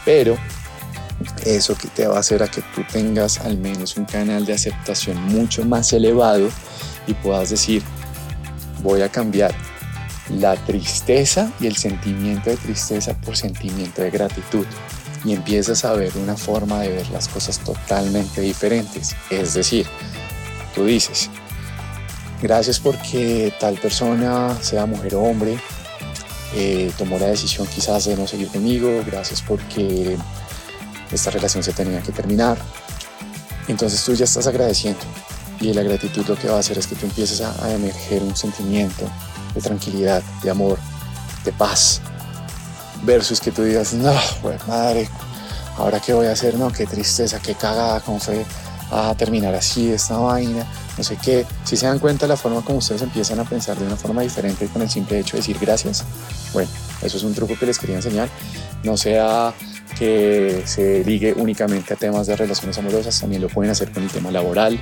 Pero 0.05 0.39
eso 1.45 1.77
que 1.77 1.89
te 1.89 2.07
va 2.07 2.19
a 2.19 2.21
hacer 2.21 2.45
a 2.45 2.47
que 2.47 2.63
tú 2.77 2.83
tengas 2.93 3.41
al 3.41 3.59
menos 3.59 3.97
un 3.97 4.05
canal 4.05 4.47
de 4.47 4.53
aceptación 4.53 5.21
mucho 5.21 5.65
más 5.65 5.93
elevado 5.93 6.49
y 7.09 7.15
puedas 7.15 7.51
decir, 7.51 7.83
voy 8.85 9.03
a 9.03 9.09
cambiar 9.09 9.53
la 10.31 10.55
tristeza 10.55 11.51
y 11.59 11.67
el 11.67 11.77
sentimiento 11.77 12.51
de 12.51 12.57
tristeza 12.57 13.21
por 13.21 13.37
sentimiento 13.37 14.01
de 14.01 14.13
gratitud 14.13 14.65
y 15.25 15.33
empiezas 15.33 15.85
a 15.85 15.95
ver 15.95 16.13
una 16.17 16.37
forma 16.37 16.81
de 16.81 16.91
ver 16.91 17.09
las 17.11 17.29
cosas 17.29 17.59
totalmente 17.61 18.41
diferentes. 18.41 19.17
Es 19.31 19.55
decir, 19.55 19.87
tú 20.75 20.85
dices, 20.85 21.31
gracias 22.43 22.79
porque 22.79 23.53
tal 23.59 23.77
persona, 23.77 24.57
sea 24.61 24.87
mujer 24.87 25.15
o 25.15 25.23
hombre, 25.23 25.59
eh, 26.55 26.93
tomó 26.99 27.19
la 27.19 27.27
decisión 27.27 27.67
quizás 27.67 28.05
de 28.05 28.17
no 28.17 28.27
seguir 28.27 28.49
conmigo, 28.49 29.03
gracias 29.07 29.43
porque 29.43 30.17
esta 31.11 31.31
relación 31.31 31.63
se 31.63 31.73
tenía 31.73 32.01
que 32.03 32.13
terminar. 32.13 32.59
Entonces 33.67 34.05
tú 34.05 34.13
ya 34.15 34.25
estás 34.25 34.47
agradeciendo 34.47 35.01
y 35.59 35.73
la 35.73 35.83
gratitud 35.83 36.27
lo 36.27 36.37
que 36.37 36.49
va 36.49 36.57
a 36.57 36.61
hacer 36.61 36.77
es 36.77 36.87
que 36.87 36.97
tú 36.97 37.07
empieces 37.07 37.41
a, 37.41 37.65
a 37.65 37.73
emerger 37.73 38.23
un 38.23 38.37
sentimiento 38.37 39.11
de 39.55 39.61
tranquilidad, 39.63 40.23
de 40.43 40.51
amor, 40.51 40.79
de 41.45 41.53
paz, 41.53 42.03
versus 43.05 43.41
que 43.41 43.51
tú 43.51 43.63
digas, 43.63 43.93
no, 43.95 44.15
pues 44.43 44.67
madre, 44.67 45.09
ahora 45.77 46.01
qué 46.01 46.13
voy 46.13 46.27
a 46.27 46.33
hacer, 46.33 46.55
no, 46.57 46.71
qué 46.73 46.87
tristeza, 46.87 47.41
qué 47.41 47.55
cagada, 47.55 48.01
cómo 48.01 48.19
fue 48.19 48.45
a 48.91 49.15
terminar 49.15 49.55
así 49.55 49.91
esta 49.91 50.17
vaina, 50.19 50.67
no 50.97 51.05
sé 51.05 51.17
qué. 51.17 51.47
Si 51.65 51.77
se 51.77 51.87
dan 51.87 51.99
cuenta 51.99 52.27
la 52.27 52.37
forma 52.37 52.63
como 52.63 52.79
ustedes 52.79 53.03
empiezan 53.03 53.41
a 53.41 53.45
pensar 53.45 53.77
de 53.79 53.87
una 53.87 53.97
forma 53.97 54.23
diferente 54.23 54.67
con 54.69 54.83
el 54.83 54.91
simple 54.91 55.19
hecho 55.19 55.33
de 55.33 55.39
decir 55.39 55.59
gracias, 55.61 56.05
bueno, 56.53 56.71
eso 57.03 57.17
es 57.17 57.23
un 57.23 57.35
truco 57.35 57.55
que 57.59 57.67
les 57.67 57.79
quería 57.79 57.97
enseñar. 57.97 58.29
No 58.83 58.97
sea 58.97 59.53
que 59.99 60.63
se 60.67 61.05
ligue 61.05 61.33
únicamente 61.37 61.95
a 61.95 61.97
temas 61.97 62.27
de 62.27 62.37
relaciones 62.37 62.77
amorosas, 62.79 63.19
también 63.19 63.43
lo 63.43 63.49
pueden 63.49 63.71
hacer 63.71 63.91
con 63.93 64.03
el 64.03 64.11
tema 64.11 64.31
laboral. 64.31 64.79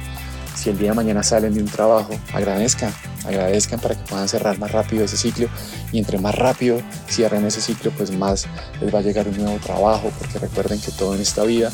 Si 0.54 0.70
el 0.70 0.78
día 0.78 0.90
de 0.90 0.94
mañana 0.94 1.22
salen 1.22 1.54
de 1.54 1.60
un 1.60 1.68
trabajo, 1.68 2.10
agradezcan, 2.32 2.92
agradezcan 3.26 3.80
para 3.80 3.94
que 3.94 4.02
puedan 4.02 4.28
cerrar 4.28 4.58
más 4.58 4.70
rápido 4.70 5.04
ese 5.04 5.16
ciclo 5.16 5.48
y 5.92 5.98
entre 5.98 6.18
más 6.18 6.34
rápido 6.34 6.80
cierren 7.08 7.44
ese 7.44 7.60
ciclo, 7.60 7.90
pues 7.96 8.10
más 8.10 8.46
les 8.80 8.94
va 8.94 9.00
a 9.00 9.02
llegar 9.02 9.26
un 9.28 9.36
nuevo 9.36 9.58
trabajo, 9.58 10.10
porque 10.18 10.38
recuerden 10.38 10.80
que 10.80 10.92
todo 10.92 11.14
en 11.14 11.20
esta 11.20 11.44
vida 11.44 11.70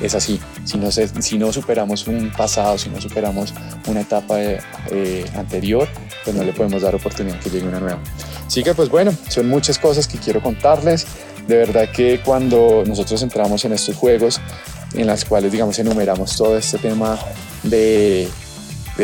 es 0.00 0.14
así. 0.14 0.40
Si 0.64 0.78
no, 0.78 0.90
si 0.90 1.38
no 1.38 1.52
superamos 1.52 2.06
un 2.06 2.32
pasado, 2.32 2.78
si 2.78 2.88
no 2.88 3.00
superamos 3.00 3.52
una 3.86 4.00
etapa 4.00 4.36
eh, 4.40 5.24
anterior, 5.36 5.88
pues 6.24 6.34
no 6.36 6.44
le 6.44 6.52
podemos 6.52 6.82
dar 6.82 6.94
oportunidad 6.94 7.38
que 7.40 7.50
llegue 7.50 7.68
una 7.68 7.80
nueva. 7.80 8.00
Así 8.46 8.62
que 8.62 8.74
pues 8.74 8.88
bueno, 8.88 9.12
son 9.28 9.48
muchas 9.48 9.78
cosas 9.78 10.06
que 10.08 10.18
quiero 10.18 10.42
contarles. 10.42 11.06
De 11.46 11.56
verdad 11.56 11.90
que 11.90 12.20
cuando 12.20 12.84
nosotros 12.86 13.22
entramos 13.22 13.64
en 13.64 13.72
estos 13.72 13.96
juegos, 13.96 14.40
en 14.94 15.06
las 15.06 15.24
cuales 15.24 15.52
digamos 15.52 15.78
enumeramos 15.78 16.36
todo 16.36 16.56
este 16.56 16.78
tema 16.78 17.18
de 17.62 18.28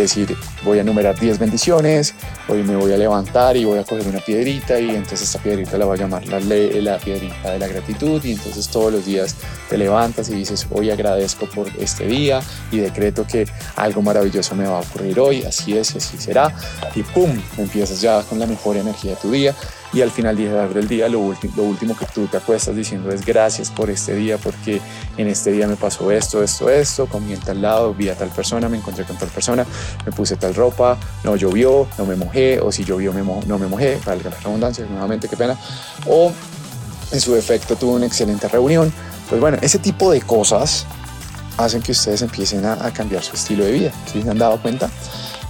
decir, 0.00 0.36
voy 0.64 0.78
a 0.78 0.80
enumerar 0.82 1.18
10 1.18 1.38
bendiciones, 1.38 2.14
hoy 2.48 2.62
me 2.62 2.76
voy 2.76 2.92
a 2.92 2.96
levantar 2.96 3.56
y 3.56 3.64
voy 3.64 3.78
a 3.78 3.84
coger 3.84 4.06
una 4.06 4.20
piedrita 4.20 4.78
y 4.78 4.90
entonces 4.90 5.22
esta 5.22 5.38
piedrita 5.38 5.78
la 5.78 5.86
voy 5.86 5.98
a 5.98 6.02
llamar 6.02 6.26
la, 6.26 6.40
la 6.40 6.98
piedrita 6.98 7.50
de 7.50 7.58
la 7.58 7.66
gratitud 7.66 8.22
y 8.24 8.32
entonces 8.32 8.68
todos 8.68 8.92
los 8.92 9.06
días 9.06 9.34
te 9.68 9.78
levantas 9.78 10.28
y 10.28 10.34
dices, 10.34 10.66
hoy 10.70 10.90
agradezco 10.90 11.46
por 11.46 11.68
este 11.78 12.06
día 12.06 12.40
y 12.70 12.78
decreto 12.78 13.26
que 13.26 13.46
algo 13.76 14.02
maravilloso 14.02 14.54
me 14.54 14.66
va 14.66 14.78
a 14.78 14.80
ocurrir 14.80 15.18
hoy, 15.18 15.44
así 15.44 15.76
es, 15.76 15.94
así 15.96 16.18
será 16.18 16.54
y 16.94 17.02
pum, 17.02 17.30
empiezas 17.56 18.00
ya 18.00 18.22
con 18.22 18.38
la 18.38 18.46
mejor 18.46 18.76
energía 18.76 19.12
de 19.12 19.16
tu 19.16 19.30
día 19.30 19.54
y 19.96 20.02
al 20.02 20.10
final 20.10 20.36
del 20.36 20.88
día 20.88 21.08
lo, 21.08 21.34
lo 21.56 21.62
último 21.62 21.96
que 21.96 22.04
tú 22.04 22.26
te 22.26 22.36
acuestas 22.36 22.76
diciendo 22.76 23.10
es 23.10 23.24
gracias 23.24 23.70
por 23.70 23.88
este 23.88 24.14
día 24.14 24.36
porque 24.36 24.78
en 25.16 25.26
este 25.26 25.52
día 25.52 25.66
me 25.66 25.76
pasó 25.76 26.10
esto, 26.10 26.42
esto, 26.42 26.68
esto, 26.68 27.06
comí 27.06 27.32
en 27.32 27.40
tal 27.40 27.62
lado, 27.62 27.94
vi 27.94 28.10
a 28.10 28.14
tal 28.14 28.28
persona, 28.28 28.68
me 28.68 28.76
encontré 28.76 29.04
con 29.04 29.16
tal 29.16 29.30
persona, 29.30 29.64
me 30.04 30.12
puse 30.12 30.36
tal 30.36 30.54
ropa, 30.54 30.98
no 31.24 31.34
llovió, 31.34 31.88
no 31.96 32.04
me 32.04 32.14
mojé 32.14 32.60
o 32.60 32.70
si 32.70 32.84
llovió 32.84 33.14
me 33.14 33.22
no 33.22 33.58
me 33.58 33.66
mojé, 33.68 33.98
valga 34.04 34.28
la 34.28 34.36
redundancia, 34.36 34.84
nuevamente 34.84 35.30
qué 35.30 35.36
pena, 35.38 35.58
o 36.06 36.30
en 37.10 37.20
su 37.20 37.32
defecto 37.32 37.74
tuve 37.76 37.92
una 37.92 38.04
excelente 38.04 38.48
reunión. 38.48 38.92
Pues 39.30 39.40
bueno, 39.40 39.56
ese 39.62 39.78
tipo 39.78 40.10
de 40.10 40.20
cosas 40.20 40.84
hacen 41.56 41.80
que 41.80 41.92
ustedes 41.92 42.20
empiecen 42.20 42.66
a, 42.66 42.74
a 42.84 42.92
cambiar 42.92 43.22
su 43.22 43.34
estilo 43.34 43.64
de 43.64 43.72
vida. 43.72 43.92
¿Sí 44.12 44.20
se 44.20 44.28
han 44.28 44.36
dado 44.36 44.60
cuenta? 44.60 44.90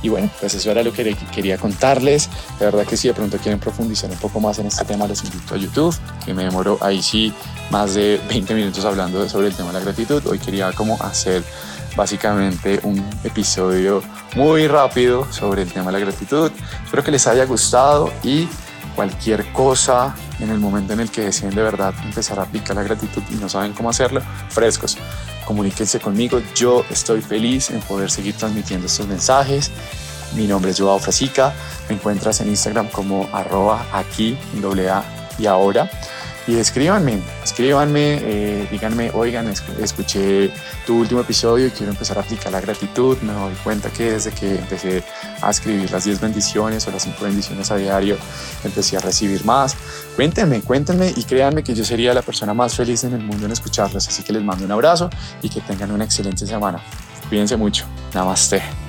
Y 0.06 0.08
bueno, 0.08 0.30
pues 0.38 0.54
eso 0.54 0.70
era 0.70 0.84
lo 0.84 0.92
que 0.92 1.16
quería 1.34 1.58
contarles. 1.58 2.30
De 2.60 2.64
verdad 2.64 2.86
que 2.86 2.96
si 2.96 3.08
de 3.08 3.14
pronto 3.14 3.38
quieren 3.38 3.58
profundizar 3.58 4.08
un 4.08 4.18
poco 4.18 4.38
más 4.38 4.56
en 4.60 4.66
este 4.66 4.84
tema, 4.84 5.08
los 5.08 5.24
invito 5.24 5.56
a 5.56 5.56
YouTube, 5.56 5.96
que 6.24 6.32
me 6.32 6.44
demoro 6.44 6.78
ahí 6.80 7.02
sí 7.02 7.34
más 7.70 7.94
de 7.94 8.20
20 8.28 8.54
minutos 8.54 8.84
hablando 8.84 9.28
sobre 9.28 9.48
el 9.48 9.54
tema 9.56 9.72
de 9.72 9.80
la 9.80 9.80
gratitud. 9.80 10.24
Hoy 10.28 10.38
quería 10.38 10.70
como 10.70 10.96
hacer 11.02 11.42
básicamente 11.96 12.78
un 12.84 13.04
episodio 13.24 14.00
muy 14.36 14.68
rápido 14.68 15.26
sobre 15.32 15.62
el 15.62 15.72
tema 15.72 15.86
de 15.86 15.98
la 15.98 15.98
gratitud. 15.98 16.52
Espero 16.84 17.02
que 17.02 17.10
les 17.10 17.26
haya 17.26 17.44
gustado 17.44 18.12
y 18.22 18.48
cualquier 18.94 19.52
cosa 19.52 20.14
en 20.38 20.50
el 20.50 20.60
momento 20.60 20.92
en 20.92 21.00
el 21.00 21.10
que 21.10 21.22
deseen 21.22 21.52
de 21.52 21.62
verdad 21.62 21.92
empezar 22.04 22.38
a 22.38 22.42
aplicar 22.42 22.76
la 22.76 22.84
gratitud 22.84 23.24
y 23.28 23.34
no 23.34 23.48
saben 23.48 23.72
cómo 23.72 23.90
hacerlo, 23.90 24.22
frescos 24.50 24.98
comuníquense 25.46 26.00
conmigo. 26.00 26.42
Yo 26.54 26.84
estoy 26.90 27.22
feliz 27.22 27.70
en 27.70 27.80
poder 27.80 28.10
seguir 28.10 28.34
transmitiendo 28.34 28.86
estos 28.86 29.06
mensajes. 29.06 29.70
Mi 30.34 30.46
nombre 30.46 30.72
es 30.72 30.78
Joao 30.78 30.98
Frasica. 30.98 31.54
Me 31.88 31.94
encuentras 31.94 32.40
en 32.40 32.48
Instagram 32.48 32.88
como 32.88 33.28
arroba 33.32 33.86
aquí, 33.92 34.36
doble 34.60 34.90
A 34.90 35.02
y 35.38 35.46
ahora 35.46 35.88
y 36.48 36.58
escríbanme, 36.58 37.20
escríbanme, 37.42 38.20
eh, 38.22 38.68
díganme, 38.70 39.10
oigan, 39.12 39.52
escuché 39.80 40.52
tu 40.86 40.98
último 41.00 41.22
episodio 41.22 41.66
y 41.66 41.70
quiero 41.70 41.90
empezar 41.90 42.18
a 42.18 42.20
aplicar 42.20 42.52
la 42.52 42.60
gratitud. 42.60 43.18
Me 43.22 43.32
doy 43.32 43.54
cuenta 43.64 43.90
que 43.90 44.12
desde 44.12 44.30
que 44.30 44.54
empecé 44.54 45.02
a 45.42 45.50
escribir 45.50 45.90
las 45.90 46.04
10 46.04 46.20
bendiciones 46.20 46.86
o 46.86 46.92
las 46.92 47.02
5 47.02 47.16
bendiciones 47.24 47.72
a 47.72 47.76
diario, 47.76 48.16
empecé 48.62 48.96
a 48.96 49.00
recibir 49.00 49.44
más. 49.44 49.76
Cuéntenme, 50.16 50.62
cuéntenme 50.62 51.12
y 51.14 51.24
créanme 51.24 51.62
que 51.62 51.74
yo 51.74 51.84
sería 51.84 52.14
la 52.14 52.22
persona 52.22 52.54
más 52.54 52.74
feliz 52.74 53.04
en 53.04 53.12
el 53.12 53.22
mundo 53.22 53.44
en 53.44 53.52
escucharlos. 53.52 54.08
Así 54.08 54.22
que 54.22 54.32
les 54.32 54.42
mando 54.42 54.64
un 54.64 54.72
abrazo 54.72 55.10
y 55.42 55.50
que 55.50 55.60
tengan 55.60 55.90
una 55.90 56.04
excelente 56.04 56.46
semana. 56.46 56.80
Cuídense 57.28 57.56
mucho. 57.58 57.84
Namaste. 58.14 58.85